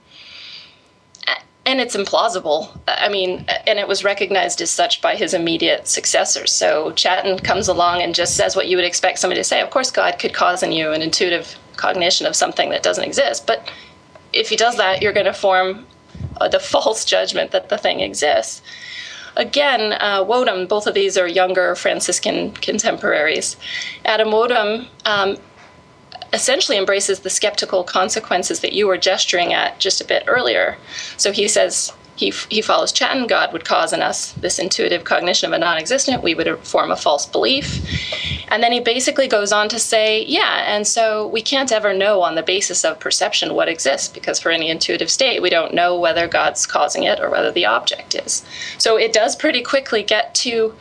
and 1.65 1.81
it's 1.81 1.95
implausible. 1.95 2.77
I 2.87 3.09
mean, 3.09 3.45
and 3.65 3.79
it 3.79 3.87
was 3.87 4.03
recognized 4.03 4.61
as 4.61 4.69
such 4.69 5.01
by 5.01 5.15
his 5.15 5.33
immediate 5.33 5.87
successors. 5.87 6.51
So 6.51 6.91
Chatton 6.91 7.39
comes 7.39 7.67
along 7.67 8.01
and 8.01 8.13
just 8.13 8.37
says 8.37 8.55
what 8.55 8.67
you 8.67 8.77
would 8.77 8.85
expect 8.85 9.19
somebody 9.19 9.39
to 9.39 9.43
say. 9.43 9.61
Of 9.61 9.71
course, 9.71 9.89
God 9.89 10.19
could 10.19 10.33
cause 10.33 10.61
in 10.61 10.71
you 10.71 10.91
an 10.91 11.01
intuitive 11.01 11.57
cognition 11.75 12.27
of 12.27 12.35
something 12.35 12.69
that 12.69 12.83
doesn't 12.83 13.03
exist, 13.03 13.47
but 13.47 13.69
if 14.31 14.49
he 14.49 14.55
does 14.55 14.77
that, 14.77 15.01
you're 15.01 15.13
going 15.13 15.25
to 15.25 15.33
form 15.33 15.85
uh, 16.37 16.47
the 16.49 16.59
false 16.59 17.03
judgment 17.05 17.51
that 17.51 17.69
the 17.69 17.77
thing 17.77 18.01
exists. 18.01 18.61
Again, 19.37 19.93
uh, 19.93 20.23
Wodeham, 20.23 20.69
both 20.69 20.87
of 20.87 20.93
these 20.93 21.17
are 21.17 21.27
younger 21.27 21.75
Franciscan 21.75 22.51
contemporaries. 22.53 23.57
Adam 24.05 24.29
Wodeham 24.29 24.87
um, 25.03 25.35
essentially 26.33 26.77
embraces 26.77 27.19
the 27.19 27.29
skeptical 27.29 27.83
consequences 27.83 28.59
that 28.61 28.73
you 28.73 28.87
were 28.87 28.97
gesturing 28.97 29.53
at 29.53 29.79
just 29.79 30.01
a 30.01 30.05
bit 30.05 30.23
earlier. 30.27 30.77
So 31.17 31.31
he 31.31 31.47
says 31.47 31.91
he, 32.15 32.31
he 32.49 32.61
follows 32.61 32.91
Chatton, 32.91 33.27
God 33.27 33.51
would 33.51 33.65
cause 33.65 33.91
in 33.91 34.01
us 34.01 34.31
this 34.33 34.57
intuitive 34.57 35.03
cognition 35.03 35.47
of 35.47 35.53
a 35.53 35.59
non 35.59 35.77
existent, 35.77 36.23
we 36.23 36.33
would 36.33 36.59
form 36.59 36.91
a 36.91 36.95
false 36.95 37.25
belief. 37.25 37.85
And 38.49 38.63
then 38.63 38.71
he 38.71 38.79
basically 38.79 39.27
goes 39.27 39.51
on 39.51 39.67
to 39.69 39.79
say, 39.79 40.23
yeah, 40.23 40.63
and 40.65 40.87
so 40.87 41.27
we 41.27 41.41
can't 41.41 41.71
ever 41.71 41.93
know 41.93 42.21
on 42.21 42.35
the 42.35 42.43
basis 42.43 42.85
of 42.85 42.99
perception 42.99 43.53
what 43.53 43.67
exists, 43.67 44.07
because 44.07 44.39
for 44.39 44.49
any 44.49 44.69
intuitive 44.69 45.09
state, 45.09 45.41
we 45.41 45.49
don't 45.49 45.73
know 45.73 45.99
whether 45.99 46.27
God's 46.27 46.65
causing 46.65 47.03
it 47.03 47.19
or 47.19 47.29
whether 47.29 47.51
the 47.51 47.65
object 47.65 48.15
is. 48.15 48.45
So 48.77 48.97
it 48.97 49.11
does 49.11 49.35
pretty 49.35 49.61
quickly 49.61 50.03
get 50.03 50.33
to 50.35 50.73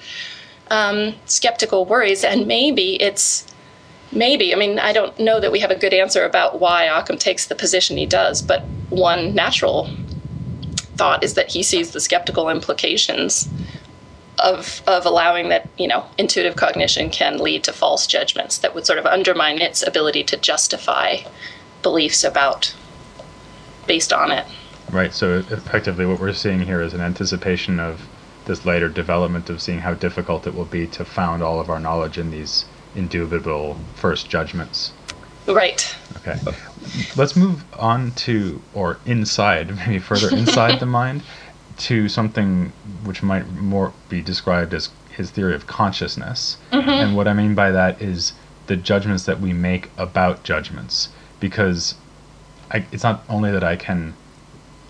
um, 0.70 1.14
skeptical 1.26 1.84
worries, 1.84 2.22
and 2.22 2.46
maybe 2.46 3.00
it's 3.02 3.52
maybe 4.14 4.54
i 4.54 4.56
mean 4.56 4.78
i 4.78 4.92
don't 4.92 5.18
know 5.18 5.40
that 5.40 5.52
we 5.52 5.60
have 5.60 5.70
a 5.70 5.78
good 5.78 5.92
answer 5.92 6.24
about 6.24 6.60
why 6.60 6.84
occam 6.84 7.18
takes 7.18 7.46
the 7.46 7.54
position 7.54 7.96
he 7.96 8.06
does 8.06 8.42
but 8.42 8.62
one 8.90 9.34
natural 9.34 9.90
thought 10.96 11.24
is 11.24 11.34
that 11.34 11.50
he 11.50 11.62
sees 11.62 11.90
the 11.90 12.00
skeptical 12.00 12.48
implications 12.48 13.48
of 14.38 14.82
of 14.86 15.06
allowing 15.06 15.48
that 15.48 15.68
you 15.78 15.86
know 15.86 16.04
intuitive 16.18 16.56
cognition 16.56 17.10
can 17.10 17.38
lead 17.38 17.62
to 17.64 17.72
false 17.72 18.06
judgments 18.06 18.58
that 18.58 18.74
would 18.74 18.86
sort 18.86 18.98
of 18.98 19.06
undermine 19.06 19.60
its 19.60 19.86
ability 19.86 20.22
to 20.24 20.36
justify 20.36 21.16
beliefs 21.82 22.24
about 22.24 22.74
based 23.86 24.12
on 24.12 24.30
it. 24.30 24.46
Right. 24.90 25.12
So 25.12 25.38
effectively, 25.38 26.06
what 26.06 26.20
we're 26.20 26.32
seeing 26.32 26.60
here 26.60 26.80
is 26.80 26.94
an 26.94 27.00
anticipation 27.00 27.80
of 27.80 28.08
this 28.46 28.64
later 28.64 28.88
development 28.88 29.48
of 29.48 29.60
seeing 29.62 29.80
how 29.80 29.94
difficult 29.94 30.46
it 30.46 30.54
will 30.54 30.66
be 30.66 30.86
to 30.88 31.04
found 31.04 31.42
all 31.42 31.60
of 31.60 31.70
our 31.70 31.80
knowledge 31.80 32.18
in 32.18 32.30
these 32.30 32.66
indubitable 32.94 33.76
first 33.94 34.28
judgments. 34.28 34.92
Right. 35.46 35.94
Okay. 36.18 36.38
Let's 37.16 37.36
move 37.36 37.64
on 37.78 38.12
to, 38.12 38.62
or 38.72 38.98
inside, 39.04 39.74
maybe 39.86 39.98
further 39.98 40.34
inside 40.34 40.80
the 40.80 40.86
mind, 40.86 41.22
to 41.76 42.08
something 42.08 42.72
which 43.04 43.22
might 43.22 43.50
more 43.52 43.92
be 44.08 44.22
described 44.22 44.72
as 44.74 44.90
his 45.10 45.30
theory 45.30 45.54
of 45.54 45.66
consciousness. 45.66 46.56
Mm-hmm. 46.72 46.88
And 46.88 47.16
what 47.16 47.28
I 47.28 47.34
mean 47.34 47.54
by 47.54 47.70
that 47.72 48.00
is 48.00 48.32
the 48.66 48.76
judgments 48.76 49.24
that 49.24 49.40
we 49.40 49.52
make 49.52 49.90
about 49.96 50.44
judgments. 50.44 51.10
Because 51.40 51.94
I, 52.70 52.86
it's 52.90 53.02
not 53.02 53.24
only 53.28 53.50
that 53.50 53.64
I 53.64 53.76
can 53.76 54.14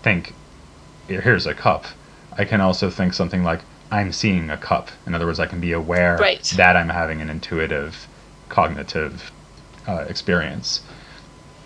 think, 0.01 0.33
here's 1.07 1.45
a 1.45 1.53
cup, 1.53 1.85
I 2.37 2.45
can 2.45 2.61
also 2.61 2.89
think 2.89 3.13
something 3.13 3.43
like, 3.43 3.61
I'm 3.91 4.11
seeing 4.11 4.49
a 4.49 4.57
cup. 4.57 4.89
In 5.05 5.13
other 5.13 5.25
words, 5.25 5.39
I 5.39 5.45
can 5.45 5.59
be 5.59 5.71
aware 5.71 6.17
right. 6.17 6.43
that 6.55 6.75
I'm 6.75 6.89
having 6.89 7.21
an 7.21 7.29
intuitive, 7.29 8.07
cognitive 8.49 9.31
uh, 9.87 10.05
experience. 10.09 10.81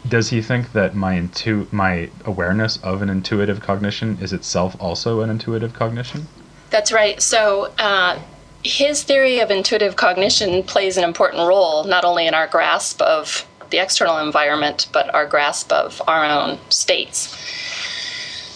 Does 0.08 0.30
he 0.30 0.42
think 0.42 0.74
that 0.74 0.96
my 0.96 1.14
intu- 1.14 1.68
my 1.72 2.10
awareness 2.26 2.78
of 2.78 3.02
an 3.02 3.10
intuitive 3.10 3.62
cognition 3.62 4.18
is 4.22 4.34
itself 4.34 4.76
also 4.80 5.22
an 5.22 5.30
intuitive 5.30 5.74
cognition? 5.74 6.28
That's 6.70 6.92
right. 6.92 7.22
So 7.22 7.74
uh, 7.78 8.20
his 8.64 9.04
theory 9.04 9.40
of 9.40 9.52
intuitive 9.52 9.96
cognition 9.96 10.64
plays 10.64 10.98
an 10.98 11.04
important 11.04 11.48
role 11.48 11.84
not 11.84 12.06
only 12.06 12.28
in 12.28 12.34
our 12.34 12.48
grasp 12.48 13.02
of 13.02 13.46
the 13.70 13.78
external 13.78 14.18
environment, 14.18 14.88
but 14.92 15.14
our 15.14 15.26
grasp 15.26 15.72
of 15.72 16.02
our 16.08 16.26
own 16.26 16.60
states. 16.70 17.36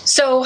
So 0.06 0.46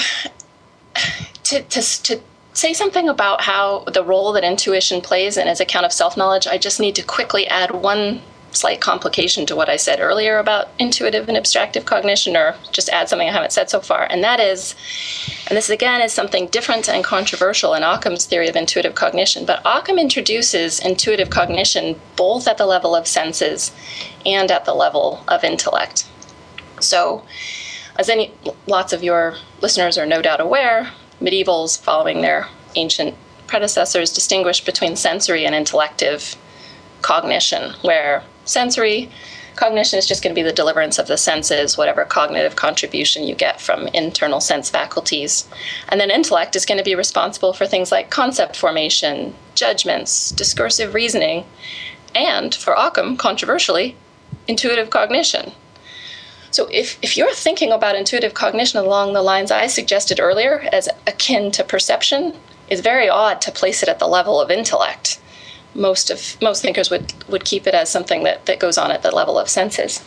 to, 1.44 1.62
to, 1.62 2.04
to 2.04 2.22
say 2.58 2.74
something 2.74 3.08
about 3.08 3.42
how 3.42 3.84
the 3.94 4.04
role 4.04 4.34
that 4.34 4.44
intuition 4.44 5.00
plays 5.00 5.38
in 5.38 5.48
his 5.48 5.60
account 5.60 5.86
of 5.86 5.94
self 5.94 6.18
knowledge, 6.18 6.48
I 6.48 6.58
just 6.58 6.80
need 6.80 6.96
to 6.96 7.04
quickly 7.04 7.48
add 7.48 7.72
one 7.72 8.22
slight 8.52 8.82
complication 8.82 9.46
to 9.46 9.56
what 9.56 9.70
I 9.70 9.76
said 9.76 10.00
earlier 10.00 10.40
about 10.40 10.70
intuitive 10.80 11.28
and 11.28 11.38
abstractive 11.38 11.86
cognition, 11.86 12.36
or 12.36 12.56
just 12.72 12.90
add 12.90 13.10
something 13.10 13.30
I 13.30 13.32
haven't 13.32 13.52
said 13.52 13.70
so 13.70 13.80
far. 13.80 14.08
And 14.10 14.24
that 14.24 14.40
is, 14.40 14.74
and 15.48 15.56
this 15.56 15.70
again 15.70 16.02
is 16.02 16.14
something 16.14 16.48
different 16.48 16.90
and 16.90 17.04
controversial 17.04 17.76
in 17.76 17.84
Occam's 17.84 18.26
theory 18.26 18.48
of 18.48 18.56
intuitive 18.56 18.96
cognition, 18.96 19.46
but 19.46 19.62
Occam 19.64 20.00
introduces 20.00 20.80
intuitive 20.80 21.30
cognition 21.30 22.00
both 22.16 22.48
at 22.48 22.58
the 22.58 22.66
level 22.66 22.96
of 22.96 23.06
senses 23.06 23.72
and 24.26 24.50
at 24.50 24.66
the 24.66 24.74
level 24.74 25.24
of 25.28 25.44
intellect. 25.44 26.08
So, 26.80 27.24
as 27.98 28.10
any 28.10 28.34
lots 28.66 28.94
of 28.94 29.04
your 29.04 29.36
listeners 29.62 29.98
are 29.98 30.06
no 30.06 30.22
doubt 30.22 30.40
aware, 30.40 30.92
medievals 31.22 31.80
following 31.80 32.22
their 32.22 32.48
ancient 32.76 33.16
predecessors 33.48 34.14
distinguished 34.14 34.66
between 34.66 34.96
sensory 34.96 35.46
and 35.46 35.56
intellective 35.56 36.36
cognition, 37.02 37.74
where 37.82 38.24
sensory 38.46 39.10
cognition 39.56 39.98
is 39.98 40.08
just 40.08 40.24
going 40.24 40.34
to 40.34 40.40
be 40.40 40.48
the 40.48 40.54
deliverance 40.54 41.00
of 41.00 41.08
the 41.08 41.18
senses, 41.18 41.78
whatever 41.78 42.06
cognitive 42.06 42.56
contribution 42.56 43.24
you 43.24 43.36
get 43.36 43.60
from 43.60 43.88
internal 43.88 44.40
sense 44.40 44.70
faculties. 44.70 45.48
And 45.90 46.00
then 46.00 46.12
intellect 46.12 46.56
is 46.56 46.66
going 46.66 46.78
to 46.78 46.84
be 46.84 46.96
responsible 46.96 47.54
for 47.54 47.66
things 47.66 47.92
like 47.92 48.12
concept 48.12 48.56
formation, 48.56 49.36
judgments, 49.56 50.32
discursive 50.32 50.94
reasoning, 50.94 51.46
and 52.16 52.54
for 52.54 52.78
Occam, 52.78 53.18
controversially, 53.18 53.96
intuitive 54.48 54.90
cognition. 54.90 55.52
So 56.52 56.68
if, 56.72 56.98
if 57.02 57.18
you're 57.18 57.34
thinking 57.34 57.72
about 57.72 57.96
intuitive 57.96 58.34
cognition 58.34 58.80
along 58.80 59.14
the 59.14 59.22
lines 59.22 59.52
I 59.52 59.68
suggested 59.68 60.20
earlier 60.20 60.68
as 60.72 60.90
akin 61.06 61.52
to 61.52 61.64
perception, 61.64 62.34
it's 62.70 62.82
very 62.82 63.10
odd 63.10 63.42
to 63.42 63.52
place 63.52 63.84
it 63.84 63.90
at 63.90 64.00
the 64.00 64.08
level 64.08 64.42
of 64.42 64.52
intellect 64.52 65.20
most 65.78 66.10
of 66.10 66.42
most 66.42 66.62
thinkers 66.62 66.90
would 66.90 67.14
would 67.30 67.46
keep 67.46 67.68
it 67.68 67.74
as 67.74 67.90
something 67.90 68.24
that, 68.24 68.46
that 68.48 68.60
goes 68.60 68.78
on 68.78 68.92
at 68.92 69.04
the 69.04 69.12
level 69.12 69.38
of 69.38 69.48
senses. 69.48 70.04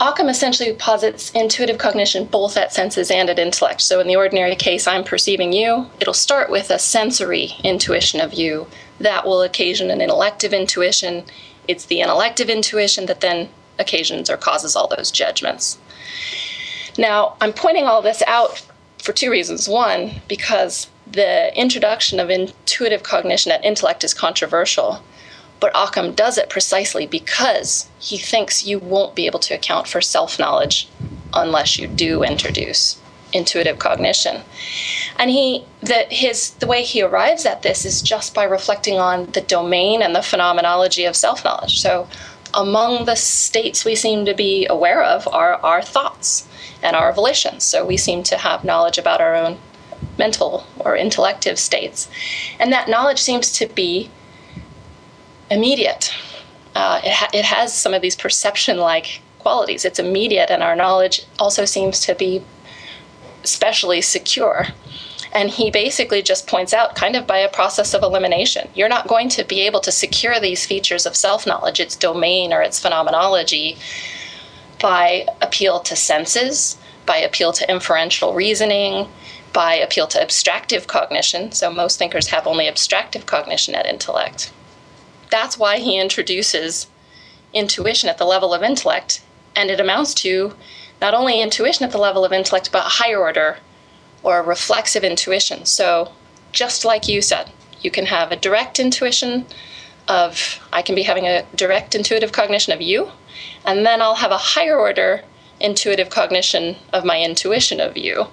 Occam 0.00 0.28
essentially 0.28 0.74
posits 0.74 1.30
intuitive 1.30 1.78
cognition 1.78 2.26
both 2.26 2.56
at 2.56 2.72
senses 2.72 3.10
and 3.10 3.30
at 3.30 3.38
intellect. 3.38 3.80
So 3.80 4.00
in 4.00 4.08
the 4.08 4.16
ordinary 4.16 4.56
case, 4.56 4.86
I'm 4.86 5.04
perceiving 5.04 5.52
you, 5.52 5.88
it'll 6.00 6.12
start 6.12 6.50
with 6.50 6.70
a 6.70 6.78
sensory 6.78 7.52
intuition 7.62 8.20
of 8.20 8.34
you. 8.34 8.66
That 8.98 9.24
will 9.24 9.40
occasion 9.42 9.90
an 9.90 10.00
intellective 10.00 10.52
intuition. 10.52 11.24
It's 11.66 11.86
the 11.86 12.00
intellective 12.00 12.50
intuition 12.50 13.06
that 13.06 13.20
then 13.20 13.48
occasions 13.78 14.30
or 14.30 14.36
causes 14.36 14.76
all 14.76 14.88
those 14.88 15.10
judgments. 15.10 15.78
Now, 16.98 17.36
I'm 17.40 17.52
pointing 17.52 17.84
all 17.84 18.02
this 18.02 18.22
out 18.26 18.64
for 18.98 19.12
two 19.12 19.30
reasons. 19.30 19.68
One, 19.68 20.20
because 20.28 20.88
the 21.10 21.56
introduction 21.58 22.18
of 22.18 22.30
intuitive 22.30 23.02
cognition 23.02 23.52
at 23.52 23.64
intellect 23.64 24.02
is 24.02 24.14
controversial, 24.14 25.02
but 25.60 25.72
Occam 25.74 26.14
does 26.14 26.36
it 26.38 26.50
precisely 26.50 27.06
because 27.06 27.88
he 27.98 28.18
thinks 28.18 28.66
you 28.66 28.78
won't 28.78 29.14
be 29.14 29.26
able 29.26 29.38
to 29.40 29.54
account 29.54 29.86
for 29.86 30.00
self 30.00 30.38
knowledge 30.38 30.88
unless 31.32 31.78
you 31.78 31.86
do 31.86 32.22
introduce 32.22 32.98
intuitive 33.32 33.78
cognition. 33.78 34.42
And 35.18 35.30
he 35.30 35.64
that 35.82 36.12
his 36.12 36.50
the 36.52 36.66
way 36.66 36.82
he 36.82 37.02
arrives 37.02 37.46
at 37.46 37.62
this 37.62 37.84
is 37.84 38.02
just 38.02 38.34
by 38.34 38.44
reflecting 38.44 38.98
on 38.98 39.26
the 39.32 39.40
domain 39.40 40.02
and 40.02 40.14
the 40.14 40.22
phenomenology 40.22 41.04
of 41.04 41.16
self 41.16 41.44
knowledge. 41.44 41.80
So 41.80 42.08
among 42.56 43.04
the 43.04 43.14
states 43.14 43.84
we 43.84 43.94
seem 43.94 44.24
to 44.24 44.34
be 44.34 44.66
aware 44.68 45.02
of 45.02 45.28
are 45.28 45.54
our 45.62 45.82
thoughts 45.82 46.48
and 46.82 46.96
our 46.96 47.12
volitions. 47.12 47.62
So 47.62 47.84
we 47.84 47.96
seem 47.96 48.22
to 48.24 48.38
have 48.38 48.64
knowledge 48.64 48.98
about 48.98 49.20
our 49.20 49.34
own 49.34 49.58
mental 50.18 50.66
or 50.78 50.96
intellective 50.96 51.58
states. 51.58 52.08
And 52.58 52.72
that 52.72 52.88
knowledge 52.88 53.20
seems 53.20 53.52
to 53.52 53.66
be 53.66 54.10
immediate. 55.50 56.12
Uh, 56.74 57.00
it, 57.04 57.12
ha- 57.12 57.30
it 57.32 57.44
has 57.44 57.74
some 57.74 57.94
of 57.94 58.02
these 58.02 58.16
perception 58.16 58.78
like 58.78 59.20
qualities. 59.38 59.84
It's 59.84 59.98
immediate, 59.98 60.50
and 60.50 60.62
our 60.62 60.74
knowledge 60.74 61.22
also 61.38 61.64
seems 61.64 62.00
to 62.00 62.14
be 62.14 62.42
especially 63.44 64.00
secure. 64.00 64.66
And 65.36 65.50
he 65.50 65.70
basically 65.70 66.22
just 66.22 66.46
points 66.46 66.72
out, 66.72 66.94
kind 66.94 67.14
of 67.14 67.26
by 67.26 67.36
a 67.36 67.50
process 67.50 67.92
of 67.92 68.02
elimination, 68.02 68.70
you're 68.74 68.88
not 68.88 69.06
going 69.06 69.28
to 69.28 69.44
be 69.44 69.60
able 69.66 69.80
to 69.80 69.92
secure 69.92 70.40
these 70.40 70.64
features 70.64 71.04
of 71.04 71.14
self 71.14 71.46
knowledge, 71.46 71.78
its 71.78 71.94
domain 71.94 72.54
or 72.54 72.62
its 72.62 72.80
phenomenology, 72.80 73.76
by 74.80 75.26
appeal 75.42 75.80
to 75.80 75.94
senses, 75.94 76.78
by 77.04 77.18
appeal 77.18 77.52
to 77.52 77.70
inferential 77.70 78.32
reasoning, 78.32 79.08
by 79.52 79.74
appeal 79.74 80.06
to 80.06 80.22
abstractive 80.22 80.86
cognition. 80.86 81.52
So 81.52 81.70
most 81.70 81.98
thinkers 81.98 82.28
have 82.28 82.46
only 82.46 82.66
abstractive 82.66 83.26
cognition 83.26 83.74
at 83.74 83.84
intellect. 83.84 84.50
That's 85.30 85.58
why 85.58 85.80
he 85.80 86.00
introduces 86.00 86.86
intuition 87.52 88.08
at 88.08 88.16
the 88.16 88.24
level 88.24 88.54
of 88.54 88.62
intellect, 88.62 89.20
and 89.54 89.70
it 89.70 89.80
amounts 89.80 90.14
to 90.14 90.54
not 91.02 91.12
only 91.12 91.42
intuition 91.42 91.84
at 91.84 91.92
the 91.92 91.98
level 91.98 92.24
of 92.24 92.32
intellect, 92.32 92.72
but 92.72 92.84
higher 92.84 93.18
order 93.18 93.58
or 94.26 94.42
reflexive 94.42 95.04
intuition. 95.04 95.64
So, 95.64 96.10
just 96.50 96.84
like 96.84 97.06
you 97.06 97.22
said, 97.22 97.48
you 97.80 97.92
can 97.92 98.06
have 98.06 98.32
a 98.32 98.36
direct 98.36 98.80
intuition 98.80 99.46
of, 100.08 100.58
I 100.72 100.82
can 100.82 100.96
be 100.96 101.04
having 101.04 101.26
a 101.26 101.44
direct 101.54 101.94
intuitive 101.94 102.32
cognition 102.32 102.72
of 102.72 102.82
you, 102.82 103.12
and 103.64 103.86
then 103.86 104.02
I'll 104.02 104.16
have 104.16 104.32
a 104.32 104.36
higher 104.54 104.76
order 104.76 105.22
intuitive 105.60 106.10
cognition 106.10 106.74
of 106.92 107.04
my 107.04 107.22
intuition 107.22 107.80
of 107.80 107.96
you 107.96 108.26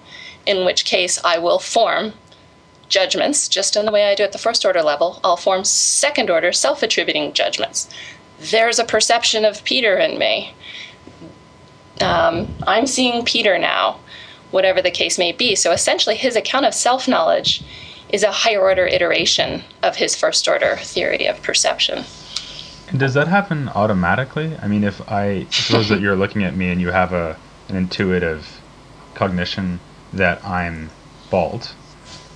in 0.48 0.66
which 0.66 0.84
case 0.84 1.20
I 1.24 1.38
will 1.38 1.60
form 1.60 2.14
judgments, 2.90 3.48
just 3.48 3.76
in 3.76 3.86
the 3.86 3.92
way 3.92 4.06
I 4.06 4.16
do 4.16 4.24
at 4.24 4.32
the 4.32 4.38
first 4.40 4.66
order 4.66 4.82
level. 4.82 5.20
I'll 5.24 5.38
form 5.38 5.64
second 5.64 6.32
order 6.32 6.52
self 6.52 6.82
attributing 6.82 7.34
judgments. 7.34 7.88
There's 8.40 8.80
a 8.80 8.84
perception 8.84 9.46
of 9.46 9.64
Peter 9.64 9.96
in 9.98 10.18
me. 10.18 10.56
Um, 12.02 12.54
I'm 12.66 12.88
seeing 12.88 13.24
Peter 13.24 13.60
now, 13.60 14.00
whatever 14.54 14.82
the 14.82 14.92
case 14.92 15.18
may 15.18 15.32
be. 15.32 15.56
So 15.56 15.72
essentially, 15.72 16.16
his 16.16 16.36
account 16.36 16.66
of 16.66 16.74
self 16.74 17.08
knowledge 17.08 17.64
is 18.10 18.24
a 18.24 18.32
higher 18.32 18.62
order 18.62 18.86
iteration 18.86 19.64
of 19.82 19.96
his 19.96 20.16
first 20.16 20.48
order 20.48 20.78
theory 20.78 21.26
of 21.26 21.42
perception. 21.42 22.06
And 22.88 23.00
does 23.00 23.16
that 23.16 23.28
happen 23.28 23.70
automatically? 23.70 24.56
I 24.62 24.68
mean, 24.68 24.84
if 24.84 25.02
I 25.12 25.46
suppose 25.50 25.90
that 25.90 26.00
you're 26.00 26.16
looking 26.16 26.44
at 26.44 26.56
me 26.56 26.70
and 26.70 26.80
you 26.80 26.92
have 26.92 27.12
a 27.12 27.38
an 27.70 27.76
intuitive 27.76 28.62
cognition 29.16 29.80
that 30.14 30.46
I'm 30.46 30.92
bald, 31.32 31.74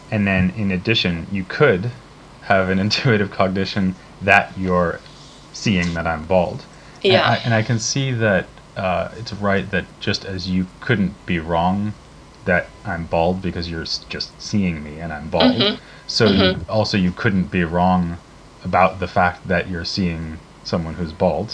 and 0.10 0.26
then 0.26 0.50
in 0.52 0.72
addition, 0.72 1.28
you 1.32 1.44
could 1.44 1.92
have 2.42 2.70
an 2.70 2.80
intuitive 2.88 3.30
cognition 3.30 3.96
that 4.22 4.58
you're 4.58 5.00
seeing 5.54 5.94
that 5.94 6.08
I'm 6.08 6.26
bald. 6.26 6.66
Yeah. 7.04 7.22
And 7.22 7.22
I, 7.22 7.36
and 7.46 7.54
I 7.54 7.62
can 7.62 7.78
see 7.80 8.12
that 8.12 8.48
uh, 8.76 9.10
it's 9.18 9.34
right 9.34 9.70
that 9.72 9.86
just 10.00 10.26
as 10.26 10.50
you 10.50 10.66
couldn't 10.82 11.14
be 11.26 11.40
wrong 11.40 11.94
that 12.48 12.70
I'm 12.84 13.06
bald 13.06 13.42
because 13.42 13.70
you're 13.70 13.86
just 14.10 14.42
seeing 14.42 14.84
me 14.84 15.00
and 15.00 15.14
I'm 15.14 15.30
bald, 15.30 15.54
Mhm. 15.62 15.78
so 16.08 16.26
You, 16.26 16.42
Mhm. 16.54 16.66
also 16.68 16.98
you 16.98 17.12
couldn't 17.12 17.52
be 17.52 17.64
wrong 17.64 18.18
about 18.66 19.00
the 19.00 19.08
fact 19.08 19.48
that 19.48 19.70
you're 19.70 19.86
seeing 19.86 20.40
someone 20.64 20.96
who's 20.96 21.14
bald. 21.14 21.54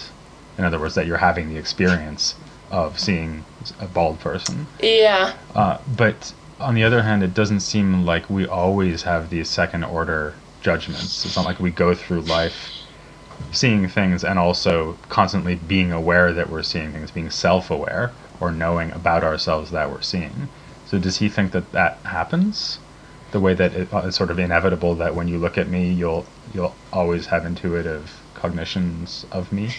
In 0.58 0.64
other 0.64 0.80
words, 0.80 0.96
that 0.96 1.06
you're 1.08 1.18
having 1.18 1.50
the 1.50 1.58
experience 1.58 2.36
of 2.72 2.98
seeing 3.00 3.44
a 3.80 3.86
bald 3.86 4.20
person. 4.20 4.68
Yeah. 4.80 5.34
Uh, 5.56 5.78
but 5.88 6.32
on 6.60 6.76
the 6.76 6.84
other 6.84 7.02
hand, 7.02 7.24
it 7.24 7.34
doesn't 7.34 7.60
seem 7.60 8.06
like 8.06 8.30
we 8.30 8.48
always 8.48 9.04
have 9.04 9.30
these 9.30 9.50
second 9.50 9.84
order 9.84 10.36
judgments. 10.62 11.26
It's 11.26 11.36
not 11.36 11.46
like 11.46 11.60
we 11.60 11.72
go 11.72 11.94
through 11.94 12.22
life 12.22 12.70
seeing 13.52 13.88
things 13.88 14.24
and 14.24 14.40
also 14.40 14.98
constantly 15.10 15.56
being 15.56 15.92
aware 15.92 16.32
that 16.34 16.50
we're 16.50 16.64
seeing 16.64 16.92
things, 16.92 17.12
being 17.12 17.30
self 17.30 17.70
aware 17.70 18.12
or 18.40 18.52
knowing 18.52 18.92
about 18.92 19.24
ourselves 19.24 19.72
that 19.72 19.90
we're 19.92 20.02
seeing. 20.02 20.50
So, 20.94 21.00
does 21.00 21.18
he 21.18 21.28
think 21.28 21.54
that 21.54 21.72
that 21.72 21.98
happens? 22.04 22.78
The 23.32 23.40
way 23.40 23.56
that 23.56 23.74
it, 23.74 23.92
uh, 23.92 24.04
it's 24.06 24.16
sort 24.16 24.30
of 24.30 24.38
inevitable 24.38 24.94
that 24.94 25.16
when 25.16 25.28
you 25.28 25.40
look 25.40 25.58
at 25.58 25.68
me, 25.68 25.92
you'll 25.92 26.28
you'll 26.54 26.76
always 26.92 27.26
have 27.26 27.48
intuitive 27.48 28.22
cognitions 28.36 29.26
of 29.32 29.52
me. 29.52 29.72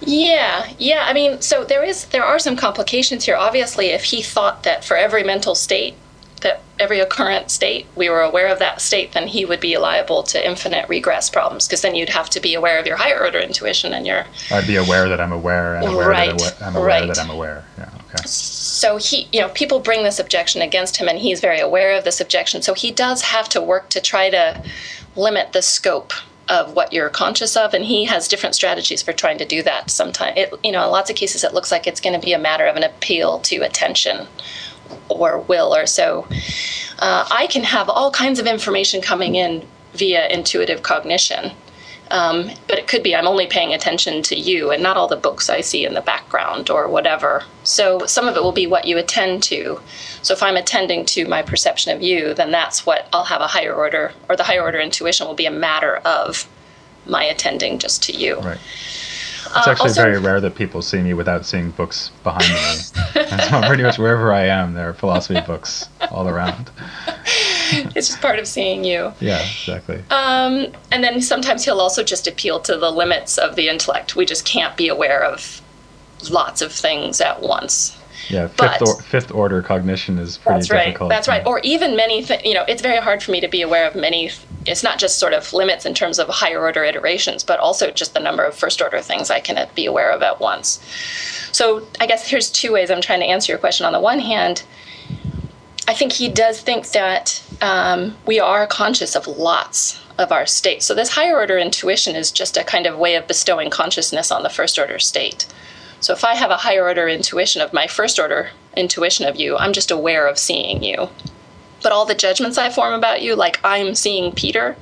Yeah, 0.00 0.72
yeah. 0.78 1.02
I 1.04 1.12
mean, 1.12 1.42
so 1.42 1.64
there 1.64 1.84
is 1.84 2.06
there 2.06 2.24
are 2.24 2.38
some 2.38 2.56
complications 2.56 3.26
here. 3.26 3.36
Obviously, 3.36 3.88
if 3.88 4.04
he 4.04 4.22
thought 4.22 4.62
that 4.62 4.86
for 4.86 4.96
every 4.96 5.22
mental 5.22 5.54
state, 5.54 5.96
that 6.40 6.62
every 6.78 6.98
occurrent 6.98 7.50
state, 7.50 7.86
we 7.94 8.08
were 8.08 8.22
aware 8.22 8.46
of 8.46 8.58
that 8.60 8.80
state, 8.80 9.12
then 9.12 9.28
he 9.28 9.44
would 9.44 9.60
be 9.60 9.76
liable 9.76 10.22
to 10.22 10.48
infinite 10.48 10.88
regress 10.88 11.28
problems. 11.28 11.68
Because 11.68 11.82
then 11.82 11.94
you'd 11.94 12.08
have 12.08 12.30
to 12.30 12.40
be 12.40 12.54
aware 12.54 12.78
of 12.78 12.86
your 12.86 12.96
higher 12.96 13.20
order 13.22 13.38
intuition 13.38 13.92
and 13.92 14.06
your. 14.06 14.24
I'd 14.50 14.66
be 14.66 14.76
aware 14.76 15.10
that 15.10 15.20
I'm 15.20 15.32
aware 15.32 15.74
and 15.74 15.86
aware 15.88 16.08
Right, 16.08 16.38
that 16.38 16.62
I'm 16.62 16.74
aware 16.74 16.86
right. 16.86 17.06
that 17.06 17.18
I'm 17.18 17.28
aware. 17.28 17.66
Yeah. 17.76 17.90
Okay. 18.08 18.24
So 18.74 18.96
he, 18.96 19.28
you 19.32 19.40
know, 19.40 19.50
people 19.50 19.78
bring 19.78 20.02
this 20.02 20.18
objection 20.18 20.60
against 20.60 20.96
him, 20.96 21.06
and 21.06 21.18
he's 21.18 21.40
very 21.40 21.60
aware 21.60 21.96
of 21.96 22.02
this 22.02 22.20
objection. 22.20 22.60
So 22.60 22.74
he 22.74 22.90
does 22.90 23.22
have 23.22 23.48
to 23.50 23.62
work 23.62 23.88
to 23.90 24.00
try 24.00 24.30
to 24.30 24.60
limit 25.14 25.52
the 25.52 25.62
scope 25.62 26.12
of 26.48 26.74
what 26.74 26.92
you're 26.92 27.08
conscious 27.08 27.56
of, 27.56 27.72
and 27.72 27.84
he 27.84 28.04
has 28.06 28.26
different 28.26 28.56
strategies 28.56 29.00
for 29.00 29.12
trying 29.12 29.38
to 29.38 29.44
do 29.44 29.62
that. 29.62 29.90
Sometimes, 29.90 30.36
it, 30.36 30.52
you 30.64 30.72
know, 30.72 30.84
in 30.84 30.90
lots 30.90 31.08
of 31.08 31.14
cases, 31.14 31.44
it 31.44 31.54
looks 31.54 31.70
like 31.70 31.86
it's 31.86 32.00
going 32.00 32.20
to 32.20 32.26
be 32.26 32.32
a 32.32 32.38
matter 32.38 32.66
of 32.66 32.74
an 32.74 32.82
appeal 32.82 33.38
to 33.40 33.58
attention 33.58 34.26
or 35.08 35.38
will 35.38 35.74
or 35.74 35.86
so. 35.86 36.26
Uh, 36.98 37.26
I 37.30 37.46
can 37.46 37.62
have 37.62 37.88
all 37.88 38.10
kinds 38.10 38.40
of 38.40 38.46
information 38.46 39.00
coming 39.00 39.36
in 39.36 39.66
via 39.92 40.26
intuitive 40.28 40.82
cognition. 40.82 41.52
Um, 42.10 42.50
but 42.68 42.78
it 42.78 42.86
could 42.86 43.02
be 43.02 43.16
I'm 43.16 43.26
only 43.26 43.46
paying 43.46 43.72
attention 43.72 44.22
to 44.24 44.36
you 44.36 44.70
and 44.70 44.82
not 44.82 44.96
all 44.96 45.08
the 45.08 45.16
books 45.16 45.48
I 45.48 45.62
see 45.62 45.84
in 45.86 45.94
the 45.94 46.00
background 46.02 46.68
or 46.70 46.86
whatever. 46.88 47.44
So 47.64 48.04
some 48.06 48.28
of 48.28 48.36
it 48.36 48.42
will 48.42 48.52
be 48.52 48.66
what 48.66 48.84
you 48.84 48.98
attend 48.98 49.42
to. 49.44 49.80
So 50.22 50.34
if 50.34 50.42
I'm 50.42 50.56
attending 50.56 51.06
to 51.06 51.26
my 51.26 51.42
perception 51.42 51.96
of 51.96 52.02
you, 52.02 52.34
then 52.34 52.50
that's 52.50 52.84
what 52.84 53.08
I'll 53.12 53.24
have 53.24 53.40
a 53.40 53.46
higher 53.46 53.72
order, 53.74 54.12
or 54.28 54.36
the 54.36 54.44
higher 54.44 54.60
order 54.62 54.78
intuition 54.80 55.26
will 55.26 55.34
be 55.34 55.46
a 55.46 55.50
matter 55.50 55.96
of 56.04 56.46
my 57.06 57.24
attending 57.24 57.78
just 57.78 58.02
to 58.04 58.12
you. 58.12 58.36
Right. 58.40 58.58
It's 59.46 59.66
Uh, 59.66 59.70
actually 59.70 59.88
also- 59.90 60.02
very 60.02 60.18
rare 60.18 60.40
that 60.40 60.54
people 60.56 60.82
see 60.82 60.98
me 60.98 61.14
without 61.14 61.46
seeing 61.46 61.70
books 61.70 62.10
behind 62.22 62.48
me. 62.48 62.80
and 63.30 63.42
so 63.42 63.62
pretty 63.62 63.82
much 63.82 63.98
wherever 63.98 64.32
I 64.32 64.44
am, 64.46 64.74
there 64.74 64.88
are 64.88 64.94
philosophy 64.94 65.40
books 65.40 65.88
all 66.10 66.28
around. 66.28 66.70
It's 67.96 68.08
just 68.08 68.20
part 68.20 68.38
of 68.38 68.46
seeing 68.46 68.84
you. 68.84 69.12
Yeah, 69.20 69.40
exactly. 69.40 70.02
Um, 70.10 70.68
and 70.90 71.02
then 71.04 71.20
sometimes 71.22 71.64
he'll 71.64 71.80
also 71.80 72.02
just 72.02 72.26
appeal 72.26 72.60
to 72.60 72.76
the 72.76 72.90
limits 72.90 73.38
of 73.38 73.56
the 73.56 73.68
intellect. 73.68 74.16
We 74.16 74.24
just 74.26 74.44
can't 74.44 74.76
be 74.76 74.88
aware 74.88 75.22
of 75.22 75.60
lots 76.30 76.62
of 76.62 76.72
things 76.72 77.20
at 77.20 77.42
once. 77.42 77.98
Yeah, 78.28 78.48
fifth, 78.48 78.56
but- 78.56 78.82
or, 78.82 79.02
fifth 79.02 79.32
order 79.32 79.62
cognition 79.62 80.18
is 80.18 80.38
pretty 80.38 80.60
That's 80.60 80.70
right. 80.70 80.84
difficult. 80.86 81.10
That's 81.10 81.28
right. 81.28 81.46
Or 81.46 81.60
even 81.60 81.94
many, 81.96 82.24
th- 82.24 82.44
you 82.44 82.54
know, 82.54 82.64
it's 82.66 82.80
very 82.82 82.98
hard 82.98 83.22
for 83.22 83.30
me 83.32 83.40
to 83.40 83.48
be 83.48 83.60
aware 83.62 83.86
of 83.86 83.94
many. 83.94 84.30
It's 84.66 84.82
not 84.82 84.98
just 84.98 85.18
sort 85.18 85.34
of 85.34 85.52
limits 85.52 85.84
in 85.84 85.92
terms 85.94 86.18
of 86.18 86.28
higher 86.28 86.60
order 86.60 86.84
iterations, 86.84 87.44
but 87.44 87.60
also 87.60 87.90
just 87.90 88.14
the 88.14 88.20
number 88.20 88.42
of 88.44 88.54
first 88.54 88.80
order 88.80 89.00
things 89.00 89.30
I 89.30 89.40
can 89.40 89.58
uh, 89.58 89.66
be 89.74 89.84
aware 89.84 90.10
of 90.10 90.22
at 90.22 90.40
once. 90.40 90.80
So 91.52 91.86
I 92.00 92.06
guess 92.06 92.26
here's 92.28 92.50
two 92.50 92.72
ways 92.72 92.90
I'm 92.90 93.02
trying 93.02 93.20
to 93.20 93.26
answer 93.26 93.52
your 93.52 93.58
question. 93.58 93.84
On 93.84 93.92
the 93.92 94.00
one 94.00 94.20
hand, 94.20 94.62
I 95.86 95.92
think 95.92 96.12
he 96.12 96.28
does 96.28 96.60
think 96.60 96.88
that 96.92 97.42
um, 97.60 98.16
we 98.26 98.40
are 98.40 98.66
conscious 98.66 99.14
of 99.14 99.26
lots 99.26 100.00
of 100.18 100.32
our 100.32 100.46
states. 100.46 100.86
So 100.86 100.94
this 100.94 101.10
higher 101.10 101.36
order 101.36 101.58
intuition 101.58 102.16
is 102.16 102.30
just 102.30 102.56
a 102.56 102.64
kind 102.64 102.86
of 102.86 102.98
way 102.98 103.16
of 103.16 103.26
bestowing 103.26 103.68
consciousness 103.68 104.30
on 104.30 104.42
the 104.42 104.48
first 104.48 104.78
order 104.78 104.98
state. 104.98 105.46
So 106.00 106.12
if 106.12 106.24
I 106.24 106.34
have 106.34 106.50
a 106.50 106.58
higher 106.58 106.84
order 106.84 107.08
intuition 107.08 107.60
of 107.60 107.72
my 107.72 107.86
first 107.86 108.18
order 108.18 108.50
intuition 108.76 109.26
of 109.26 109.36
you, 109.36 109.56
I'm 109.56 109.72
just 109.72 109.90
aware 109.90 110.26
of 110.26 110.38
seeing 110.38 110.82
you. 110.82 111.08
But 111.82 111.92
all 111.92 112.06
the 112.06 112.14
judgments 112.14 112.56
I 112.56 112.70
form 112.70 112.94
about 112.94 113.20
you, 113.20 113.34
like 113.34 113.60
I'm 113.62 113.94
seeing 113.94 114.32
Peter, 114.32 114.76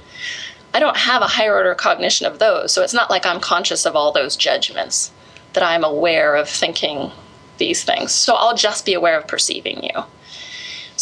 I 0.75 0.79
don't 0.79 0.97
have 0.97 1.23
a 1.23 1.27
higher 1.27 1.55
order 1.55 1.75
cognition 1.75 2.27
of 2.27 2.39
those. 2.39 2.73
So 2.73 2.83
it's 2.83 2.95
not 2.95 3.11
like 3.11 3.27
I'm 3.27 3.41
conscious 3.41 3.87
of 3.87 3.97
all 3.97 4.13
those 4.13 4.37
judgments, 4.37 5.11
that 5.55 5.63
I'm 5.63 5.85
aware 5.85 6.37
of 6.37 6.49
thinking 6.49 7.11
these 7.59 7.83
things. 7.83 8.13
So 8.13 8.35
I'll 8.35 8.57
just 8.57 8.87
be 8.87 8.95
aware 8.95 9.19
of 9.19 9.27
perceiving 9.27 9.83
you. 9.83 10.05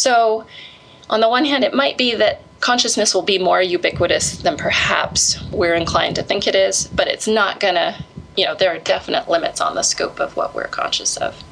So, 0.01 0.47
on 1.11 1.21
the 1.21 1.29
one 1.29 1.45
hand, 1.45 1.63
it 1.65 1.75
might 1.75 1.99
be 1.99 2.15
that 2.15 2.43
consciousness 2.61 3.15
will 3.15 3.23
be 3.23 3.39
more 3.39 3.61
ubiquitous 3.61 4.39
than 4.39 4.57
perhaps 4.57 5.39
we're 5.53 5.75
inclined 5.75 6.17
to 6.17 6.23
think 6.23 6.47
it 6.47 6.55
is, 6.55 6.89
but 6.95 7.07
it's 7.09 7.27
not 7.27 7.61
gonna, 7.61 7.97
you 8.37 8.45
know, 8.47 8.55
there 8.55 8.75
are 8.75 8.79
definite 8.79 9.29
limits 9.29 9.61
on 9.61 9.75
the 9.75 9.83
scope 9.83 10.21
of 10.21 10.37
what 10.37 10.55
we're 10.55 10.69
conscious 10.69 11.17
of. 11.17 11.43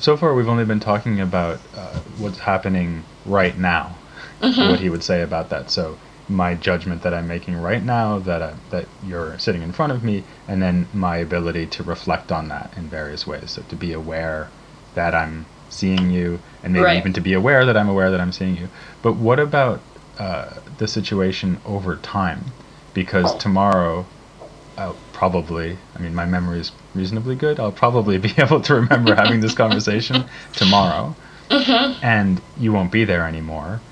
So 0.00 0.16
far, 0.16 0.34
we've 0.34 0.48
only 0.48 0.64
been 0.64 0.80
talking 0.80 1.20
about 1.20 1.60
uh, 1.76 1.98
what's 2.18 2.38
happening 2.38 3.04
right 3.26 3.56
now, 3.56 3.96
Mm-hmm. 4.40 4.70
what 4.70 4.80
he 4.80 4.88
would 4.88 5.04
say 5.04 5.20
about 5.20 5.50
that. 5.50 5.70
So 5.70 5.98
my 6.26 6.54
judgment 6.54 7.02
that 7.02 7.12
I'm 7.12 7.28
making 7.28 7.56
right 7.60 7.84
now, 7.84 8.18
that 8.20 8.40
I, 8.40 8.54
that 8.70 8.86
you're 9.04 9.38
sitting 9.38 9.60
in 9.60 9.72
front 9.72 9.92
of 9.92 10.02
me, 10.02 10.24
and 10.48 10.62
then 10.62 10.88
my 10.94 11.18
ability 11.18 11.66
to 11.66 11.82
reflect 11.82 12.32
on 12.32 12.48
that 12.48 12.72
in 12.74 12.84
various 12.88 13.26
ways. 13.26 13.50
So 13.50 13.62
to 13.68 13.76
be 13.76 13.92
aware 13.92 14.48
that 14.94 15.14
I'm 15.14 15.44
seeing 15.70 16.10
you, 16.10 16.40
and 16.62 16.72
maybe 16.74 16.82
Right. 16.82 16.96
even 16.98 17.14
to 17.14 17.20
be 17.22 17.32
aware 17.32 17.64
that 17.64 17.76
I'm 17.76 17.88
aware 17.88 18.10
that 18.10 18.20
I'm 18.20 18.32
seeing 18.32 18.56
you. 18.56 18.68
But 19.02 19.14
what 19.16 19.40
about 19.40 19.82
uh, 20.18 20.60
the 20.76 20.88
situation 20.88 21.60
over 21.64 21.96
time? 21.96 22.52
Because 22.94 23.34
tomorrow, 23.34 24.06
I'll 24.76 24.98
probably, 25.12 25.78
I 25.96 26.00
mean, 26.00 26.14
my 26.14 26.26
memory 26.26 26.60
is 26.60 26.72
reasonably 26.94 27.36
good. 27.36 27.60
I'll 27.60 27.72
probably 27.72 28.18
be 28.28 28.34
able 28.38 28.60
to 28.62 28.74
remember 28.74 29.14
having 29.14 29.40
this 29.40 29.54
conversation 29.54 30.28
tomorrow. 30.54 31.16
And 32.02 32.42
you 32.56 32.72
won't 32.72 32.92
be 32.92 33.04
there 33.04 33.26
anymore. 33.26 33.82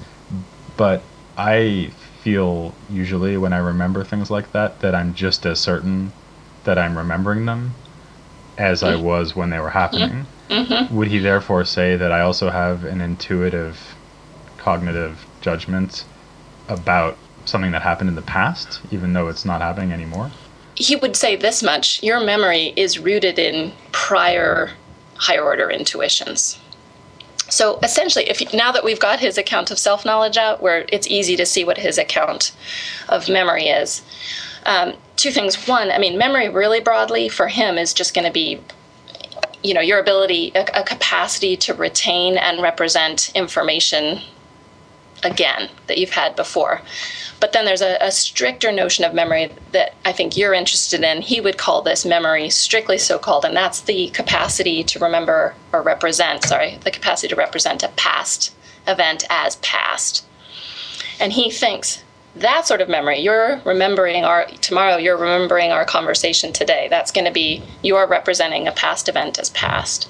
But 0.76 1.08
I 1.36 1.92
feel 2.22 2.76
usually 2.88 3.36
when 3.36 3.52
I 3.52 3.58
remember 3.58 4.04
things 4.04 4.30
like 4.30 4.52
that, 4.52 4.80
that 4.80 4.94
I'm 4.94 5.14
just 5.14 5.46
as 5.46 5.60
certain 5.60 6.12
that 6.64 6.78
I'm 6.78 6.96
remembering 6.98 7.46
them 7.46 7.76
as 8.58 8.82
I 8.82 8.96
was 8.96 9.34
when 9.36 9.50
they 9.50 9.60
were 9.60 9.70
happening. 9.70 10.26
Mm-hmm. 10.50 10.94
Would 10.94 11.08
he 11.08 11.18
therefore 11.18 11.64
say 11.64 11.96
that 11.96 12.12
I 12.12 12.20
also 12.20 12.50
have 12.50 12.84
an 12.84 13.00
intuitive, 13.00 13.94
cognitive 14.58 15.24
judgment 15.40 16.04
about 16.68 17.16
something 17.44 17.70
that 17.70 17.82
happened 17.82 18.08
in 18.08 18.16
the 18.16 18.22
past, 18.22 18.80
even 18.90 19.12
though 19.12 19.28
it's 19.28 19.44
not 19.44 19.60
happening 19.60 19.92
anymore? 19.92 20.30
He 20.74 20.96
would 20.96 21.16
say 21.16 21.36
this 21.36 21.62
much 21.62 22.02
your 22.02 22.20
memory 22.20 22.72
is 22.76 22.98
rooted 22.98 23.38
in 23.38 23.72
prior 23.92 24.70
higher 25.14 25.42
order 25.42 25.70
intuitions. 25.70 26.58
So 27.50 27.78
essentially, 27.82 28.28
if 28.28 28.52
now 28.52 28.72
that 28.72 28.84
we've 28.84 29.00
got 29.00 29.20
his 29.20 29.38
account 29.38 29.70
of 29.70 29.78
self 29.78 30.04
knowledge 30.04 30.36
out, 30.36 30.62
where 30.62 30.84
it's 30.92 31.06
easy 31.06 31.36
to 31.36 31.46
see 31.46 31.64
what 31.64 31.78
his 31.78 31.96
account 31.96 32.52
of 33.08 33.28
memory 33.28 33.68
is, 33.68 34.02
um, 34.64 34.94
two 35.16 35.30
things. 35.30 35.66
One, 35.66 35.90
I 35.90 35.98
mean, 35.98 36.18
memory 36.18 36.48
really 36.48 36.80
broadly 36.80 37.28
for 37.28 37.48
him 37.48 37.78
is 37.78 37.92
just 37.92 38.14
going 38.14 38.26
to 38.26 38.32
be 38.32 38.60
you 39.62 39.74
know 39.74 39.80
your 39.80 39.98
ability 39.98 40.52
a, 40.54 40.64
a 40.74 40.84
capacity 40.84 41.56
to 41.56 41.74
retain 41.74 42.38
and 42.38 42.62
represent 42.62 43.30
information 43.34 44.20
again 45.24 45.68
that 45.86 45.98
you've 45.98 46.10
had 46.10 46.36
before. 46.36 46.80
But 47.40 47.52
then 47.52 47.64
there's 47.64 47.82
a, 47.82 47.96
a, 48.00 48.10
stricter 48.10 48.72
notion 48.72 49.04
of 49.04 49.14
memory 49.14 49.50
that 49.72 49.94
I 50.04 50.12
think 50.12 50.36
you're 50.36 50.54
interested 50.54 51.02
in. 51.02 51.22
He 51.22 51.40
would 51.40 51.56
call 51.56 51.82
this 51.82 52.04
memory 52.04 52.50
strictly 52.50 52.98
so 52.98 53.18
called, 53.18 53.44
and 53.44 53.56
that's 53.56 53.80
the 53.80 54.08
capacity 54.10 54.82
to 54.84 54.98
remember 54.98 55.54
or 55.72 55.82
represent, 55.82 56.44
sorry, 56.44 56.78
the 56.82 56.90
capacity 56.90 57.28
to 57.28 57.36
represent 57.36 57.82
a 57.82 57.88
past 57.88 58.54
event 58.86 59.24
as 59.30 59.56
past. 59.56 60.24
And 61.20 61.32
he 61.32 61.50
thinks 61.50 62.02
that 62.40 62.66
sort 62.66 62.80
of 62.80 62.88
memory, 62.88 63.20
you're 63.20 63.60
remembering 63.64 64.24
our 64.24 64.46
tomorrow, 64.60 64.96
you're 64.96 65.16
remembering 65.16 65.72
our 65.72 65.84
conversation 65.84 66.52
today. 66.52 66.86
That's 66.88 67.12
going 67.12 67.26
to 67.26 67.32
be 67.32 67.62
you're 67.82 68.06
representing 68.06 68.66
a 68.66 68.72
past 68.72 69.08
event 69.08 69.38
as 69.38 69.50
past. 69.50 70.08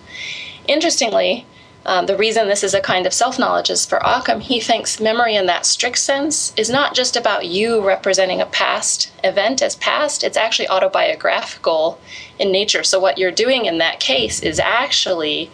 Interestingly, 0.67 1.47
um, 1.87 2.05
the 2.05 2.17
reason 2.17 2.49
this 2.49 2.65
is 2.65 2.75
a 2.75 2.83
kind 2.83 3.07
of 3.07 3.15
self 3.15 3.39
knowledge 3.39 3.71
is 3.71 3.87
for 3.87 3.99
Occam, 4.05 4.41
he 4.41 4.61
thinks 4.61 5.01
memory 5.01 5.35
in 5.35 5.47
that 5.47 5.65
strict 5.65 5.99
sense 5.99 6.53
is 6.57 6.69
not 6.69 6.95
just 6.95 7.17
about 7.17 7.47
you 7.47 7.81
representing 7.85 8.41
a 8.41 8.47
past 8.47 9.11
event 9.25 9.63
as 9.63 9.77
past, 9.77 10.23
it's 10.23 10.37
actually 10.37 10.69
autobiographical 10.69 11.99
in 12.39 12.53
nature. 12.53 12.83
So, 12.83 13.01
what 13.01 13.17
you're 13.17 13.31
doing 13.31 13.65
in 13.65 13.79
that 13.79 14.01
case 14.01 14.43
is 14.43 14.59
actually 14.59 15.51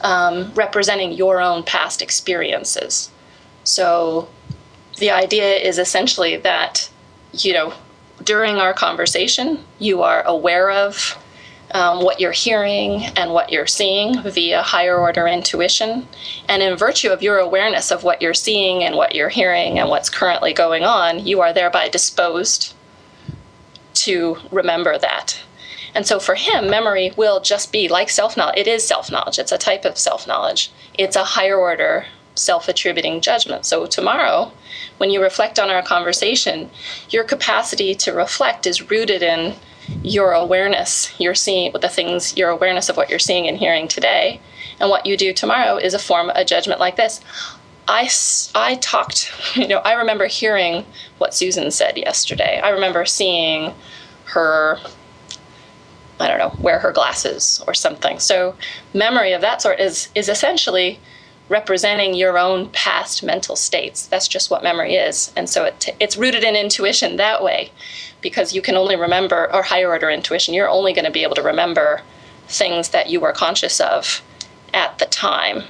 um, 0.00 0.52
representing 0.54 1.12
your 1.12 1.40
own 1.40 1.62
past 1.62 2.02
experiences. 2.02 3.10
So, 3.62 4.28
the 4.98 5.10
idea 5.10 5.56
is 5.56 5.78
essentially 5.78 6.36
that, 6.36 6.90
you 7.32 7.52
know, 7.52 7.74
during 8.22 8.56
our 8.56 8.72
conversation, 8.72 9.64
you 9.78 10.02
are 10.02 10.22
aware 10.22 10.70
of 10.70 11.16
um, 11.72 12.02
what 12.02 12.20
you're 12.20 12.32
hearing 12.32 13.04
and 13.16 13.32
what 13.32 13.52
you're 13.52 13.66
seeing 13.66 14.20
via 14.22 14.62
higher 14.62 14.96
order 14.96 15.26
intuition. 15.26 16.08
And 16.48 16.62
in 16.62 16.76
virtue 16.76 17.10
of 17.10 17.22
your 17.22 17.38
awareness 17.38 17.90
of 17.90 18.04
what 18.04 18.22
you're 18.22 18.34
seeing 18.34 18.82
and 18.82 18.96
what 18.96 19.14
you're 19.14 19.28
hearing 19.28 19.78
and 19.78 19.88
what's 19.88 20.10
currently 20.10 20.52
going 20.52 20.84
on, 20.84 21.26
you 21.26 21.40
are 21.40 21.52
thereby 21.52 21.88
disposed 21.88 22.74
to 23.94 24.38
remember 24.50 24.98
that. 24.98 25.40
And 25.94 26.06
so 26.06 26.20
for 26.20 26.34
him, 26.34 26.70
memory 26.70 27.12
will 27.16 27.40
just 27.40 27.72
be 27.72 27.88
like 27.88 28.10
self 28.10 28.36
knowledge. 28.36 28.58
It 28.58 28.66
is 28.68 28.86
self 28.86 29.10
knowledge, 29.10 29.38
it's 29.38 29.52
a 29.52 29.58
type 29.58 29.84
of 29.84 29.98
self 29.98 30.26
knowledge, 30.26 30.70
it's 30.94 31.16
a 31.16 31.24
higher 31.24 31.56
order 31.56 32.06
self 32.38 32.68
attributing 32.68 33.20
judgment. 33.20 33.66
So 33.66 33.86
tomorrow, 33.86 34.52
when 34.98 35.10
you 35.10 35.22
reflect 35.22 35.58
on 35.58 35.70
our 35.70 35.82
conversation, 35.82 36.70
your 37.10 37.24
capacity 37.24 37.94
to 37.96 38.12
reflect 38.12 38.66
is 38.66 38.90
rooted 38.90 39.22
in 39.22 39.54
your 40.02 40.32
awareness. 40.32 41.12
You're 41.18 41.34
seeing 41.34 41.72
the 41.72 41.88
things 41.88 42.36
your 42.36 42.50
awareness 42.50 42.88
of 42.88 42.96
what 42.96 43.10
you're 43.10 43.18
seeing 43.18 43.48
and 43.48 43.56
hearing 43.56 43.88
today. 43.88 44.40
And 44.80 44.90
what 44.90 45.06
you 45.06 45.16
do 45.16 45.32
tomorrow 45.32 45.76
is 45.76 45.94
a 45.94 45.98
form 45.98 46.30
a 46.34 46.44
judgment 46.44 46.80
like 46.80 46.96
this. 46.96 47.20
I 47.88 48.08
i 48.54 48.74
talked 48.76 49.32
you 49.56 49.66
know 49.66 49.78
i 49.78 49.94
remember 49.94 50.26
hearing 50.26 50.84
what 51.16 51.34
susan 51.34 51.70
said 51.70 51.96
yesterday. 51.96 52.60
I 52.62 52.68
remember 52.70 53.06
seeing 53.06 53.72
her 54.26 54.78
i 56.20 56.28
don't 56.28 56.38
know 56.38 56.54
wear 56.60 56.78
her 56.80 56.92
glasses 56.92 57.62
or 57.66 57.74
something. 57.74 58.18
So 58.18 58.54
memory 58.92 59.32
of 59.32 59.40
that 59.40 59.62
sort 59.62 59.80
is 59.80 60.08
is 60.14 60.28
essentially 60.28 61.00
representing 61.48 62.14
your 62.14 62.38
own 62.38 62.68
past 62.70 63.22
mental 63.22 63.56
states 63.56 64.06
that's 64.06 64.28
just 64.28 64.50
what 64.50 64.62
memory 64.62 64.94
is 64.94 65.32
and 65.36 65.48
so 65.48 65.64
it, 65.64 65.88
it's 65.98 66.16
rooted 66.16 66.44
in 66.44 66.54
intuition 66.54 67.16
that 67.16 67.42
way 67.42 67.70
because 68.20 68.52
you 68.52 68.62
can 68.62 68.76
only 68.76 68.96
remember, 68.96 69.52
or 69.54 69.62
higher 69.62 69.88
order 69.88 70.10
intuition, 70.10 70.54
you're 70.54 70.68
only 70.68 70.92
going 70.92 71.04
to 71.04 71.10
be 71.10 71.22
able 71.22 71.34
to 71.36 71.42
remember 71.42 72.02
things 72.46 72.90
that 72.90 73.08
you 73.08 73.20
were 73.20 73.32
conscious 73.32 73.80
of 73.80 74.22
at 74.74 74.98
the 74.98 75.06
time. 75.06 75.62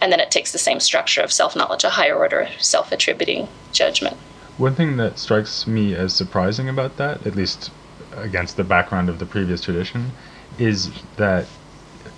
And 0.00 0.10
then 0.10 0.20
it 0.20 0.30
takes 0.30 0.52
the 0.52 0.58
same 0.58 0.80
structure 0.80 1.20
of 1.20 1.32
self 1.32 1.54
knowledge, 1.54 1.84
a 1.84 1.90
higher 1.90 2.16
order 2.16 2.48
self 2.58 2.90
attributing 2.90 3.48
judgment. 3.72 4.16
One 4.58 4.74
thing 4.74 4.96
that 4.96 5.18
strikes 5.18 5.66
me 5.66 5.94
as 5.94 6.12
surprising 6.12 6.68
about 6.68 6.96
that, 6.96 7.26
at 7.26 7.36
least 7.36 7.70
against 8.16 8.56
the 8.56 8.64
background 8.64 9.08
of 9.08 9.18
the 9.18 9.26
previous 9.26 9.62
tradition, 9.62 10.10
is 10.58 10.90
that 11.16 11.46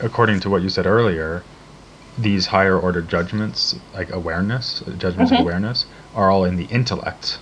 according 0.00 0.40
to 0.40 0.50
what 0.50 0.62
you 0.62 0.68
said 0.68 0.86
earlier, 0.86 1.44
these 2.16 2.46
higher 2.46 2.78
order 2.78 3.02
judgments, 3.02 3.76
like 3.92 4.10
awareness, 4.10 4.82
judgments 4.98 5.32
mm-hmm. 5.32 5.34
of 5.34 5.40
awareness, 5.40 5.86
are 6.14 6.30
all 6.30 6.44
in 6.44 6.56
the 6.56 6.66
intellect. 6.66 7.38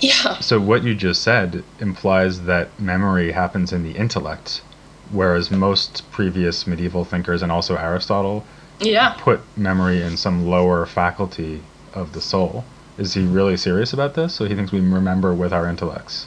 Yeah. 0.00 0.38
So 0.40 0.60
what 0.60 0.82
you 0.82 0.94
just 0.94 1.22
said 1.22 1.62
implies 1.78 2.42
that 2.42 2.78
memory 2.80 3.32
happens 3.32 3.72
in 3.72 3.82
the 3.82 3.92
intellect, 3.92 4.62
whereas 5.10 5.50
most 5.50 6.10
previous 6.10 6.66
medieval 6.66 7.04
thinkers 7.04 7.42
and 7.42 7.52
also 7.52 7.76
Aristotle 7.76 8.44
yeah. 8.80 9.14
put 9.18 9.40
memory 9.56 10.02
in 10.02 10.16
some 10.16 10.46
lower 10.46 10.86
faculty 10.86 11.62
of 11.92 12.12
the 12.12 12.20
soul. 12.20 12.64
Is 12.98 13.14
he 13.14 13.24
really 13.24 13.56
serious 13.56 13.92
about 13.92 14.14
this? 14.14 14.34
So 14.34 14.46
he 14.46 14.54
thinks 14.54 14.72
we 14.72 14.80
remember 14.80 15.34
with 15.34 15.52
our 15.52 15.68
intellects. 15.68 16.26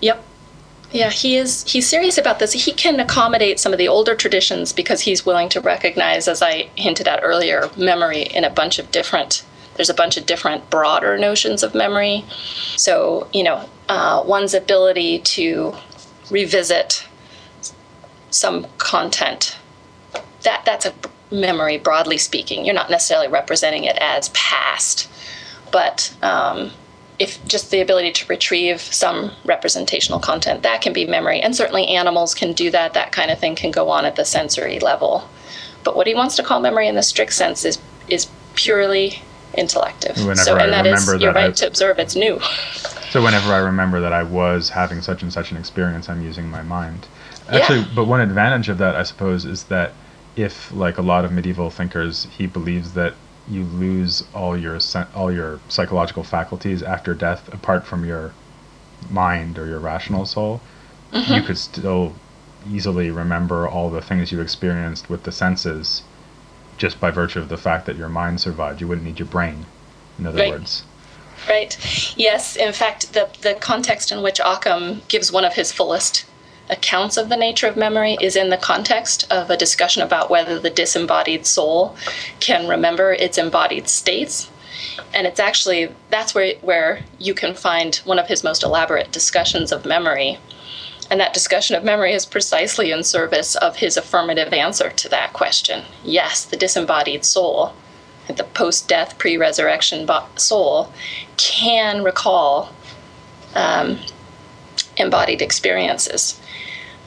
Yep. 0.00 0.22
Yeah, 0.92 1.10
he 1.10 1.36
is 1.36 1.64
he's 1.64 1.88
serious 1.88 2.18
about 2.18 2.38
this. 2.38 2.52
He 2.52 2.72
can 2.72 3.00
accommodate 3.00 3.58
some 3.58 3.72
of 3.72 3.78
the 3.78 3.88
older 3.88 4.14
traditions 4.14 4.72
because 4.72 5.00
he's 5.00 5.24
willing 5.24 5.48
to 5.50 5.60
recognize 5.60 6.28
as 6.28 6.42
I 6.42 6.68
hinted 6.74 7.08
at 7.08 7.20
earlier, 7.22 7.70
memory 7.76 8.22
in 8.22 8.44
a 8.44 8.50
bunch 8.50 8.78
of 8.78 8.90
different 8.90 9.42
there's 9.76 9.90
a 9.90 9.94
bunch 9.94 10.16
of 10.16 10.26
different 10.26 10.68
broader 10.68 11.16
notions 11.16 11.62
of 11.62 11.74
memory. 11.74 12.24
So, 12.76 13.26
you 13.32 13.42
know, 13.42 13.68
uh, 13.88 14.22
one's 14.24 14.52
ability 14.54 15.20
to 15.20 15.74
revisit 16.30 17.06
some 18.30 18.66
content. 18.78 19.56
That 20.42 20.62
that's 20.64 20.86
a 20.86 20.92
memory, 21.30 21.78
broadly 21.78 22.18
speaking. 22.18 22.64
You're 22.64 22.74
not 22.74 22.90
necessarily 22.90 23.28
representing 23.28 23.84
it 23.84 23.96
as 23.98 24.28
past, 24.30 25.08
but 25.70 26.14
um, 26.22 26.70
if 27.18 27.44
just 27.46 27.70
the 27.70 27.80
ability 27.80 28.12
to 28.12 28.26
retrieve 28.26 28.80
some 28.80 29.32
representational 29.44 30.18
content, 30.18 30.62
that 30.62 30.80
can 30.80 30.92
be 30.92 31.06
memory. 31.06 31.40
And 31.40 31.54
certainly 31.54 31.86
animals 31.88 32.34
can 32.34 32.52
do 32.52 32.70
that. 32.70 32.94
That 32.94 33.12
kind 33.12 33.30
of 33.30 33.38
thing 33.38 33.54
can 33.54 33.70
go 33.70 33.90
on 33.90 34.04
at 34.04 34.16
the 34.16 34.24
sensory 34.24 34.78
level. 34.80 35.28
But 35.84 35.96
what 35.96 36.06
he 36.06 36.14
wants 36.14 36.36
to 36.36 36.42
call 36.42 36.60
memory 36.60 36.88
in 36.88 36.94
the 36.94 37.02
strict 37.02 37.32
sense 37.32 37.64
is 37.64 37.78
is 38.08 38.28
purely 38.54 39.22
intellective. 39.54 40.16
Whenever 40.16 40.36
so, 40.36 40.56
and 40.56 40.74
I 40.74 40.82
that 40.82 40.86
is, 40.86 41.20
you're 41.20 41.32
right 41.32 41.50
I, 41.50 41.52
to 41.52 41.66
observe 41.66 41.98
it's 41.98 42.16
new. 42.16 42.40
So 43.10 43.22
whenever 43.22 43.52
I 43.52 43.58
remember 43.58 44.00
that 44.00 44.12
I 44.12 44.22
was 44.22 44.70
having 44.70 45.02
such 45.02 45.22
and 45.22 45.32
such 45.32 45.50
an 45.50 45.58
experience, 45.58 46.08
I'm 46.08 46.22
using 46.22 46.48
my 46.48 46.62
mind. 46.62 47.06
Actually, 47.50 47.80
yeah. 47.80 47.92
but 47.94 48.06
one 48.06 48.20
advantage 48.20 48.68
of 48.68 48.78
that, 48.78 48.96
I 48.96 49.02
suppose, 49.02 49.44
is 49.44 49.64
that 49.64 49.92
if, 50.36 50.72
like 50.72 50.96
a 50.96 51.02
lot 51.02 51.24
of 51.24 51.32
medieval 51.32 51.68
thinkers, 51.68 52.26
he 52.36 52.46
believes 52.46 52.94
that 52.94 53.14
you 53.48 53.64
lose 53.64 54.24
all 54.34 54.56
your 54.56 54.78
all 55.14 55.32
your 55.32 55.60
psychological 55.68 56.22
faculties 56.22 56.82
after 56.82 57.14
death, 57.14 57.52
apart 57.52 57.84
from 57.84 58.04
your 58.04 58.32
mind 59.10 59.58
or 59.58 59.66
your 59.66 59.80
rational 59.80 60.24
soul, 60.26 60.60
mm-hmm. 61.12 61.32
you 61.32 61.42
could 61.42 61.58
still 61.58 62.14
easily 62.70 63.10
remember 63.10 63.68
all 63.68 63.90
the 63.90 64.00
things 64.00 64.30
you 64.30 64.40
experienced 64.40 65.10
with 65.10 65.24
the 65.24 65.32
senses 65.32 66.02
just 66.78 67.00
by 67.00 67.10
virtue 67.10 67.38
of 67.38 67.48
the 67.48 67.56
fact 67.56 67.86
that 67.86 67.96
your 67.96 68.08
mind 68.08 68.40
survived. 68.40 68.80
You 68.80 68.88
wouldn't 68.88 69.06
need 69.06 69.18
your 69.18 69.28
brain, 69.28 69.66
in 70.18 70.26
other 70.26 70.38
right. 70.38 70.50
words. 70.50 70.84
Right. 71.48 72.16
Yes. 72.16 72.56
In 72.56 72.72
fact, 72.72 73.12
the, 73.12 73.28
the 73.40 73.54
context 73.54 74.12
in 74.12 74.22
which 74.22 74.40
Occam 74.40 75.02
gives 75.08 75.32
one 75.32 75.44
of 75.44 75.54
his 75.54 75.72
fullest 75.72 76.24
accounts 76.70 77.16
of 77.16 77.28
the 77.28 77.36
nature 77.36 77.66
of 77.66 77.76
memory 77.76 78.16
is 78.20 78.36
in 78.36 78.50
the 78.50 78.56
context 78.56 79.30
of 79.30 79.50
a 79.50 79.56
discussion 79.56 80.02
about 80.02 80.30
whether 80.30 80.58
the 80.58 80.70
disembodied 80.70 81.46
soul 81.46 81.96
can 82.40 82.68
remember 82.68 83.12
its 83.12 83.38
embodied 83.38 83.88
states. 83.88 84.50
And 85.14 85.26
it's 85.26 85.40
actually 85.40 85.92
that's 86.10 86.34
where 86.34 86.54
where 86.56 87.04
you 87.18 87.34
can 87.34 87.54
find 87.54 87.96
one 88.04 88.18
of 88.18 88.28
his 88.28 88.44
most 88.44 88.62
elaborate 88.62 89.12
discussions 89.12 89.72
of 89.72 89.84
memory 89.84 90.38
and 91.12 91.20
that 91.20 91.34
discussion 91.34 91.76
of 91.76 91.84
memory 91.84 92.14
is 92.14 92.24
precisely 92.24 92.90
in 92.90 93.04
service 93.04 93.54
of 93.56 93.76
his 93.76 93.98
affirmative 93.98 94.52
answer 94.54 94.88
to 94.88 95.08
that 95.10 95.34
question. 95.34 95.84
Yes, 96.02 96.44
the 96.46 96.56
disembodied 96.56 97.22
soul, 97.26 97.74
the 98.34 98.44
post 98.44 98.88
death, 98.88 99.18
pre 99.18 99.36
resurrection 99.36 100.08
soul, 100.36 100.90
can 101.36 102.02
recall 102.02 102.70
um, 103.54 103.98
embodied 104.96 105.42
experiences 105.42 106.40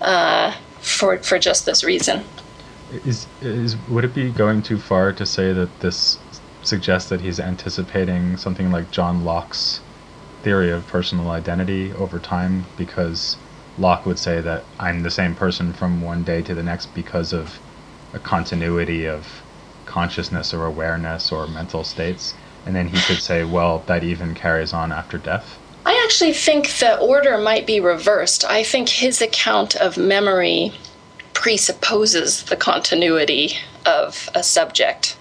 uh, 0.02 0.54
for, 0.80 1.18
for 1.20 1.40
just 1.40 1.66
this 1.66 1.84
reason. 1.84 2.24
Is, 3.06 3.28
is, 3.42 3.76
would 3.90 4.06
it 4.06 4.14
be 4.14 4.32
going 4.32 4.62
too 4.62 4.78
far 4.78 5.12
to 5.14 5.26
say 5.26 5.52
that 5.54 5.80
this 5.80 6.18
suggests 6.62 7.10
that 7.10 7.22
he's 7.22 7.40
anticipating 7.40 8.38
something 8.38 8.72
like 8.72 8.92
John 8.92 9.24
Locke's 9.24 9.82
theory 10.44 10.72
of 10.72 10.86
personal 10.88 11.30
identity 11.32 11.92
over 11.94 12.20
time 12.20 12.66
because 12.78 13.38
Locke 13.78 14.06
would 14.06 14.20
say 14.20 14.42
that 14.42 14.64
I'm 14.80 15.04
the 15.04 15.12
same 15.12 15.36
person 15.36 15.74
from 15.74 16.02
one 16.02 16.24
day 16.24 16.42
to 16.44 16.54
the 16.54 16.64
next 16.64 16.94
because 16.94 17.34
of 17.34 17.60
a 18.14 18.20
continuity 18.20 19.08
of 19.08 19.42
consciousness 19.86 20.54
or 20.54 20.66
awareness 20.66 21.32
or 21.32 21.48
mental 21.48 21.84
states. 21.84 22.34
And 22.66 22.76
then 22.76 22.88
he 22.88 23.00
could 23.02 23.22
say, 23.22 23.44
well, 23.44 23.84
that 23.88 24.04
even 24.04 24.34
carries 24.34 24.74
on 24.74 24.92
after 24.92 25.18
death. 25.18 25.60
Actually 26.06 26.34
think 26.34 26.70
the 26.78 27.00
order 27.00 27.36
might 27.40 27.66
be 27.66 27.80
reversed. 27.80 28.46
I 28.46 28.62
think 28.62 28.90
his 28.90 29.24
account 29.24 29.76
of 29.76 29.98
memory 29.98 30.72
presupposes 31.34 32.44
the 32.44 32.56
continuity 32.56 33.58
of 33.88 34.30
a 34.36 34.44
subject. 34.44 35.18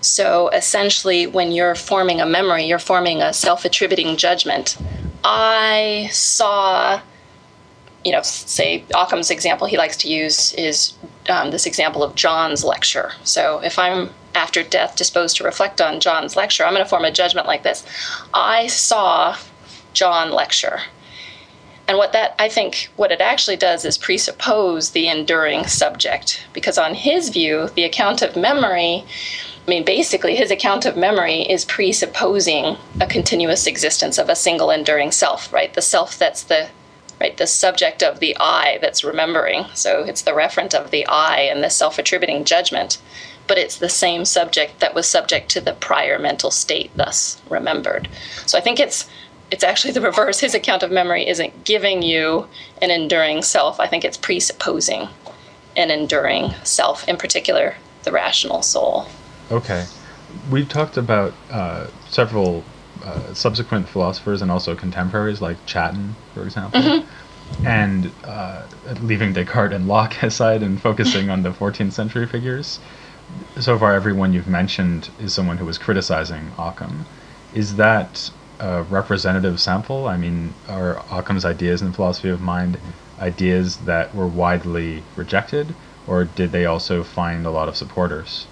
So 0.00 0.48
essentially, 0.48 1.26
when 1.26 1.52
you're 1.52 1.74
forming 1.74 2.22
a 2.22 2.26
memory, 2.26 2.64
you're 2.64 2.78
forming 2.78 3.20
a 3.20 3.34
self 3.34 3.66
attributing 3.66 4.16
judgment. 4.16 4.78
I 5.24 6.08
saw, 6.10 7.02
you 8.02 8.12
know, 8.12 8.22
say 8.22 8.84
Occam's 8.94 9.30
example 9.30 9.66
he 9.66 9.76
likes 9.76 9.98
to 9.98 10.08
use 10.08 10.54
is 10.54 10.94
um, 11.28 11.50
this 11.50 11.66
example 11.66 12.02
of 12.02 12.14
John's 12.14 12.64
lecture. 12.64 13.12
So 13.24 13.60
if 13.62 13.78
I'm 13.78 14.08
after 14.34 14.62
death 14.62 14.96
disposed 14.96 15.36
to 15.36 15.44
reflect 15.44 15.82
on 15.82 16.00
John's 16.00 16.34
lecture, 16.34 16.64
I'm 16.64 16.72
going 16.72 16.82
to 16.82 16.88
form 16.88 17.04
a 17.04 17.12
judgment 17.12 17.46
like 17.46 17.62
this 17.62 17.84
I 18.32 18.68
saw 18.68 19.36
John 19.92 20.30
lecture. 20.30 20.80
And 21.88 21.96
what 21.96 22.12
that, 22.12 22.34
I 22.38 22.50
think, 22.50 22.90
what 22.96 23.10
it 23.10 23.22
actually 23.22 23.56
does 23.56 23.84
is 23.86 23.96
presuppose 23.96 24.90
the 24.90 25.08
enduring 25.08 25.66
subject. 25.66 26.44
Because 26.52 26.76
on 26.76 26.94
his 26.94 27.30
view, 27.30 27.68
the 27.74 27.84
account 27.84 28.20
of 28.20 28.36
memory, 28.36 29.04
I 29.66 29.70
mean, 29.70 29.84
basically, 29.84 30.36
his 30.36 30.50
account 30.50 30.84
of 30.84 30.96
memory 30.96 31.42
is 31.42 31.64
presupposing 31.64 32.76
a 33.00 33.06
continuous 33.06 33.66
existence 33.66 34.18
of 34.18 34.28
a 34.28 34.36
single 34.36 34.70
enduring 34.70 35.12
self, 35.12 35.50
right? 35.50 35.72
The 35.72 35.82
self 35.82 36.18
that's 36.18 36.42
the 36.42 36.68
right 37.20 37.36
the 37.36 37.46
subject 37.46 38.02
of 38.02 38.20
the 38.20 38.36
i 38.38 38.78
that's 38.80 39.04
remembering 39.04 39.64
so 39.74 40.04
it's 40.04 40.22
the 40.22 40.30
referent 40.32 40.74
of 40.74 40.90
the 40.90 41.06
i 41.06 41.40
and 41.40 41.62
the 41.62 41.70
self-attributing 41.70 42.44
judgment 42.44 42.98
but 43.46 43.58
it's 43.58 43.78
the 43.78 43.88
same 43.88 44.24
subject 44.24 44.78
that 44.80 44.94
was 44.94 45.08
subject 45.08 45.50
to 45.50 45.60
the 45.60 45.72
prior 45.72 46.18
mental 46.18 46.50
state 46.50 46.90
thus 46.94 47.40
remembered 47.50 48.08
so 48.46 48.56
i 48.56 48.60
think 48.60 48.78
it's 48.78 49.08
it's 49.50 49.64
actually 49.64 49.92
the 49.92 50.00
reverse. 50.00 50.40
His 50.40 50.54
account 50.54 50.82
of 50.82 50.90
memory 50.90 51.26
isn't 51.26 51.64
giving 51.64 52.02
you 52.02 52.46
an 52.82 52.90
enduring 52.90 53.42
self. 53.42 53.80
I 53.80 53.86
think 53.86 54.04
it's 54.04 54.16
presupposing 54.16 55.08
an 55.76 55.90
enduring 55.90 56.52
self, 56.64 57.06
in 57.08 57.16
particular, 57.16 57.76
the 58.02 58.12
rational 58.12 58.62
soul. 58.62 59.06
Okay. 59.50 59.86
We've 60.50 60.68
talked 60.68 60.96
about 60.96 61.32
uh, 61.50 61.86
several 62.08 62.64
uh, 63.02 63.32
subsequent 63.32 63.88
philosophers 63.88 64.42
and 64.42 64.50
also 64.50 64.74
contemporaries, 64.74 65.40
like 65.40 65.64
Chatton, 65.66 66.16
for 66.34 66.42
example. 66.42 66.80
Mm-hmm. 66.80 67.66
And 67.66 68.12
uh, 68.24 68.66
leaving 69.00 69.32
Descartes 69.32 69.72
and 69.72 69.88
Locke 69.88 70.22
aside 70.22 70.62
and 70.62 70.80
focusing 70.80 71.30
on 71.30 71.42
the 71.42 71.50
14th 71.50 71.92
century 71.92 72.26
figures, 72.26 72.78
so 73.58 73.78
far 73.78 73.94
everyone 73.94 74.32
you've 74.32 74.48
mentioned 74.48 75.10
is 75.18 75.32
someone 75.32 75.56
who 75.58 75.64
was 75.64 75.78
criticizing 75.78 76.50
Occam. 76.58 77.06
Is 77.54 77.76
that 77.76 78.30
a 78.58 78.82
representative 78.84 79.60
sample? 79.60 80.06
I 80.06 80.16
mean, 80.16 80.54
are 80.68 81.02
Occam's 81.10 81.44
ideas 81.44 81.82
in 81.82 81.92
philosophy 81.92 82.28
of 82.28 82.40
mind 82.40 82.78
ideas 83.20 83.78
that 83.78 84.14
were 84.14 84.26
widely 84.26 85.02
rejected, 85.16 85.74
or 86.06 86.24
did 86.24 86.52
they 86.52 86.66
also 86.66 87.02
find 87.02 87.46
a 87.46 87.50
lot 87.50 87.68
of 87.68 87.76
supporters? 87.76 88.46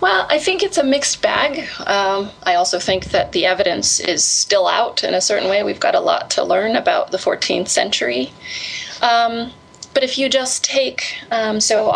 Well, 0.00 0.26
I 0.28 0.38
think 0.38 0.62
it's 0.62 0.76
a 0.76 0.84
mixed 0.84 1.22
bag. 1.22 1.68
Um, 1.86 2.30
I 2.42 2.54
also 2.54 2.78
think 2.78 3.06
that 3.06 3.32
the 3.32 3.46
evidence 3.46 3.98
is 3.98 4.24
still 4.24 4.66
out 4.66 5.02
in 5.02 5.14
a 5.14 5.20
certain 5.20 5.48
way. 5.48 5.62
We've 5.62 5.80
got 5.80 5.94
a 5.94 6.00
lot 6.00 6.30
to 6.32 6.44
learn 6.44 6.76
about 6.76 7.12
the 7.12 7.18
14th 7.18 7.68
century. 7.68 8.32
Um, 9.00 9.52
but 9.94 10.02
if 10.02 10.18
you 10.18 10.28
just 10.28 10.62
take, 10.62 11.16
um, 11.30 11.60
so 11.60 11.90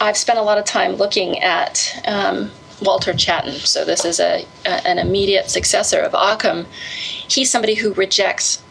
I've 0.00 0.18
spent 0.18 0.38
a 0.38 0.42
lot 0.42 0.58
of 0.58 0.66
time 0.66 0.96
looking 0.96 1.38
at 1.38 2.02
um, 2.06 2.50
Walter 2.80 3.14
Chatton. 3.14 3.54
So 3.60 3.84
this 3.84 4.04
is 4.04 4.20
a, 4.20 4.46
a, 4.64 4.86
an 4.86 4.98
immediate 4.98 5.50
successor 5.50 6.00
of 6.00 6.14
Occam. 6.14 6.66
He's 7.28 7.50
somebody 7.50 7.74
who 7.74 7.92
rejects. 7.94 8.62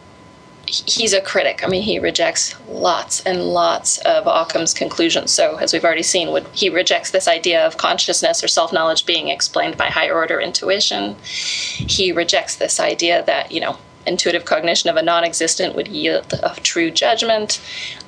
He's 0.66 1.12
a 1.12 1.20
critic. 1.20 1.62
I 1.62 1.68
mean, 1.68 1.82
he 1.82 2.00
rejects 2.00 2.56
lots 2.68 3.22
and 3.24 3.44
lots 3.44 3.98
of 3.98 4.26
Occam's 4.26 4.74
conclusions. 4.74 5.30
So, 5.30 5.56
as 5.56 5.72
we've 5.72 5.84
already 5.84 6.02
seen, 6.02 6.32
would, 6.32 6.46
he 6.52 6.68
rejects 6.68 7.12
this 7.12 7.28
idea 7.28 7.64
of 7.64 7.76
consciousness 7.76 8.42
or 8.42 8.48
self 8.48 8.72
knowledge 8.72 9.06
being 9.06 9.28
explained 9.28 9.76
by 9.76 9.86
higher 9.86 10.14
order 10.14 10.40
intuition. 10.40 11.14
He 11.22 12.10
rejects 12.10 12.56
this 12.56 12.80
idea 12.80 13.24
that, 13.26 13.52
you 13.52 13.60
know, 13.60 13.78
intuitive 14.06 14.44
cognition 14.44 14.90
of 14.90 14.96
a 14.96 15.02
non 15.02 15.24
existent 15.24 15.74
would 15.74 15.88
yield 15.88 16.32
a 16.42 16.54
true 16.60 16.90
judgment. 16.90 17.60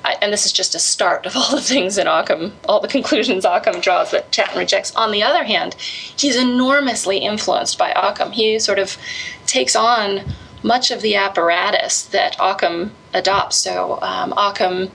I, 0.03 0.15
and 0.21 0.31
this 0.31 0.45
is 0.45 0.51
just 0.51 0.75
a 0.75 0.79
start 0.79 1.25
of 1.25 1.35
all 1.35 1.51
the 1.51 1.61
things 1.61 1.97
in 1.97 2.07
Occam, 2.07 2.53
all 2.67 2.79
the 2.79 2.87
conclusions 2.87 3.45
Occam 3.45 3.81
draws 3.81 4.11
that 4.11 4.31
Chatton 4.31 4.57
rejects. 4.57 4.95
On 4.95 5.11
the 5.11 5.23
other 5.23 5.43
hand, 5.43 5.75
he's 5.75 6.35
enormously 6.35 7.17
influenced 7.17 7.77
by 7.77 7.91
Occam. 7.91 8.31
He 8.31 8.59
sort 8.59 8.79
of 8.79 8.97
takes 9.45 9.75
on 9.75 10.21
much 10.63 10.91
of 10.91 11.01
the 11.01 11.15
apparatus 11.15 12.03
that 12.03 12.35
Occam 12.39 12.91
adopts. 13.13 13.55
So 13.55 13.99
um, 14.01 14.33
Occam 14.33 14.91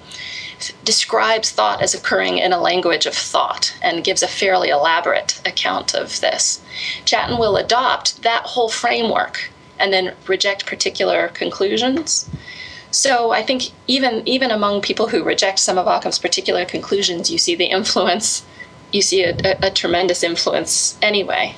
describes 0.85 1.51
thought 1.51 1.83
as 1.83 1.95
occurring 1.95 2.39
in 2.39 2.53
a 2.53 2.61
language 2.61 3.07
of 3.07 3.15
thought 3.15 3.77
and 3.83 4.05
gives 4.05 4.23
a 4.23 4.29
fairly 4.29 4.69
elaborate 4.69 5.41
account 5.45 5.95
of 5.95 6.21
this. 6.21 6.63
Chatton 7.05 7.39
will 7.39 7.57
adopt 7.57 8.23
that 8.23 8.45
whole 8.45 8.69
framework 8.69 9.51
and 9.79 9.93
then 9.93 10.15
reject 10.27 10.67
particular 10.67 11.29
conclusions. 11.29 12.29
So 12.91 13.33
I 13.33 13.43
think 13.43 13.71
even 13.89 14.23
even 14.27 14.51
among 14.51 14.81
people 14.81 15.09
who 15.09 15.25
reject 15.25 15.59
some 15.59 15.79
of 15.79 15.87
Occam's 15.87 16.19
particular 16.19 16.65
conclusions, 16.65 17.31
you 17.31 17.39
see 17.39 17.55
the 17.55 17.67
influence. 17.67 18.45
You 18.93 19.03
see 19.03 19.25
a, 19.25 19.35
a, 19.45 19.67
a 19.67 19.71
tremendous 19.71 20.23
influence 20.23 20.97
anyway. 21.03 21.57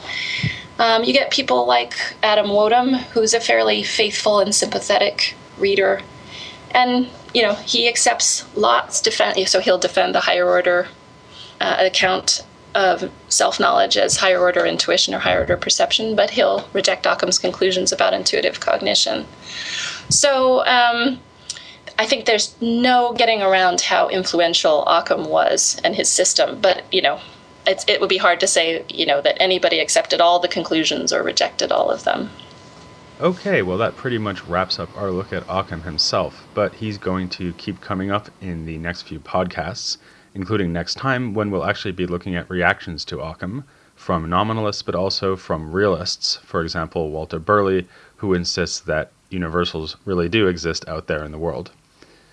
Um, 0.79 1.05
you 1.05 1.13
get 1.13 1.31
people 1.31 1.67
like 1.67 1.95
Adam 2.23 2.47
Wodeham, 2.47 2.97
who's 3.13 3.35
a 3.35 3.41
fairly 3.41 3.83
faithful 3.83 4.41
and 4.41 4.55
sympathetic 4.55 5.35
reader, 5.59 6.01
and 6.71 7.09
you 7.35 7.43
know 7.43 7.55
he 7.55 7.89
accepts 7.89 8.45
Lot's 8.57 9.01
defend. 9.01 9.49
So 9.49 9.61
he'll 9.61 9.79
defend 9.79 10.15
the 10.15 10.21
higher 10.21 10.49
order 10.49 10.89
uh, 11.61 11.77
account 11.81 12.43
of 12.77 13.11
self 13.29 13.59
knowledge 13.59 13.97
as 13.97 14.17
higher 14.17 14.39
order 14.39 14.65
intuition 14.65 15.15
or 15.15 15.19
higher 15.19 15.41
order 15.41 15.57
perception, 15.57 16.15
but 16.15 16.31
he'll 16.31 16.69
reject 16.73 17.07
Occam's 17.07 17.39
conclusions 17.39 17.91
about 17.91 18.13
intuitive 18.13 18.61
cognition. 18.61 19.27
So 20.11 20.65
um, 20.67 21.19
I 21.99 22.07
think 22.07 22.27
there's 22.27 22.55
no 22.61 23.15
getting 23.15 23.43
around 23.43 23.81
how 23.81 24.09
influential 24.09 24.85
Occam 24.87 25.25
was 25.25 25.81
and 25.83 25.97
his 25.97 26.09
system, 26.09 26.61
but 26.61 26.85
you 26.93 27.03
know. 27.03 27.19
it 27.67 28.01
would 28.01 28.09
be 28.09 28.19
hard 28.19 28.39
to 28.39 28.47
say, 28.47 28.85
you 28.89 29.05
know, 29.05 29.21
that 29.21 29.37
anybody 29.43 29.81
accepted 29.81 30.21
all 30.21 30.39
the 30.39 30.47
conclusions 30.47 31.13
or 31.13 31.25
rejected 31.25 31.73
all 31.73 31.91
of 31.91 32.05
them. 32.05 32.31
Okay, 33.21 33.63
well, 33.63 33.79
that 33.79 33.97
pretty 33.97 34.19
much 34.19 34.45
wraps 34.45 34.79
up 34.79 34.95
our 34.97 35.11
look 35.11 35.33
at 35.33 35.43
Occam 35.49 35.83
himself, 35.83 36.47
but 36.55 36.75
he's 36.75 36.99
going 36.99 37.29
to 37.31 37.55
keep 37.55 37.81
coming 37.81 38.11
up 38.11 38.31
in 38.41 38.67
the 38.67 38.79
next 38.79 39.03
few 39.03 39.19
podcasts 39.19 39.97
including 40.37 40.71
next 40.71 40.97
time 40.97 41.33
when 41.33 41.51
we'll 41.51 41.65
actually 41.65 41.93
be 41.93 42.07
looking 42.07 42.37
at 42.37 42.49
reactions 42.51 43.05
to 43.07 43.21
Occam 43.21 43.65
from 43.97 44.29
nominalists 44.29 44.83
but 44.83 44.95
also 44.95 45.35
from 45.35 45.73
realists, 45.73 46.37
for 46.45 46.61
example, 46.61 47.11
Walter 47.11 47.39
Burley, 47.39 47.89
who 48.17 48.35
insists 48.35 48.79
that 48.81 49.11
universals 49.31 49.97
really 50.05 50.29
do 50.29 50.47
exist 50.47 50.87
out 50.87 51.07
there 51.07 51.25
in 51.25 51.33
the 51.33 51.39
world. 51.39 51.71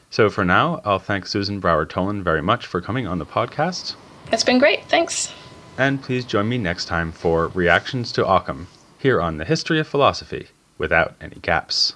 So 0.10 0.30
for 0.30 0.44
now, 0.44 0.82
I'll 0.84 1.00
thank 1.00 1.26
Susan 1.26 1.62
Brower 1.62 1.86
Toland 1.86 2.24
very 2.24 2.42
much 2.42 2.68
for 2.68 2.82
coming 2.82 3.08
on 3.08 3.20
the 3.20 3.26
podcast. 3.26 3.96
It's 4.32 4.44
been 4.44 4.60
great. 4.60 4.84
Thanks. 4.86 5.34
And 5.78 6.04
please 6.04 6.26
join 6.26 6.50
me 6.50 6.58
next 6.58 6.86
time 6.86 7.12
for 7.12 7.48
Reactions 7.48 8.12
to 8.12 8.28
Occam 8.28 8.68
here 9.00 9.22
on 9.22 9.38
the 9.38 9.46
History 9.46 9.80
of 9.80 9.88
Philosophy 9.88 10.50
without 10.78 11.16
any 11.22 11.38
gaps. 11.42 11.96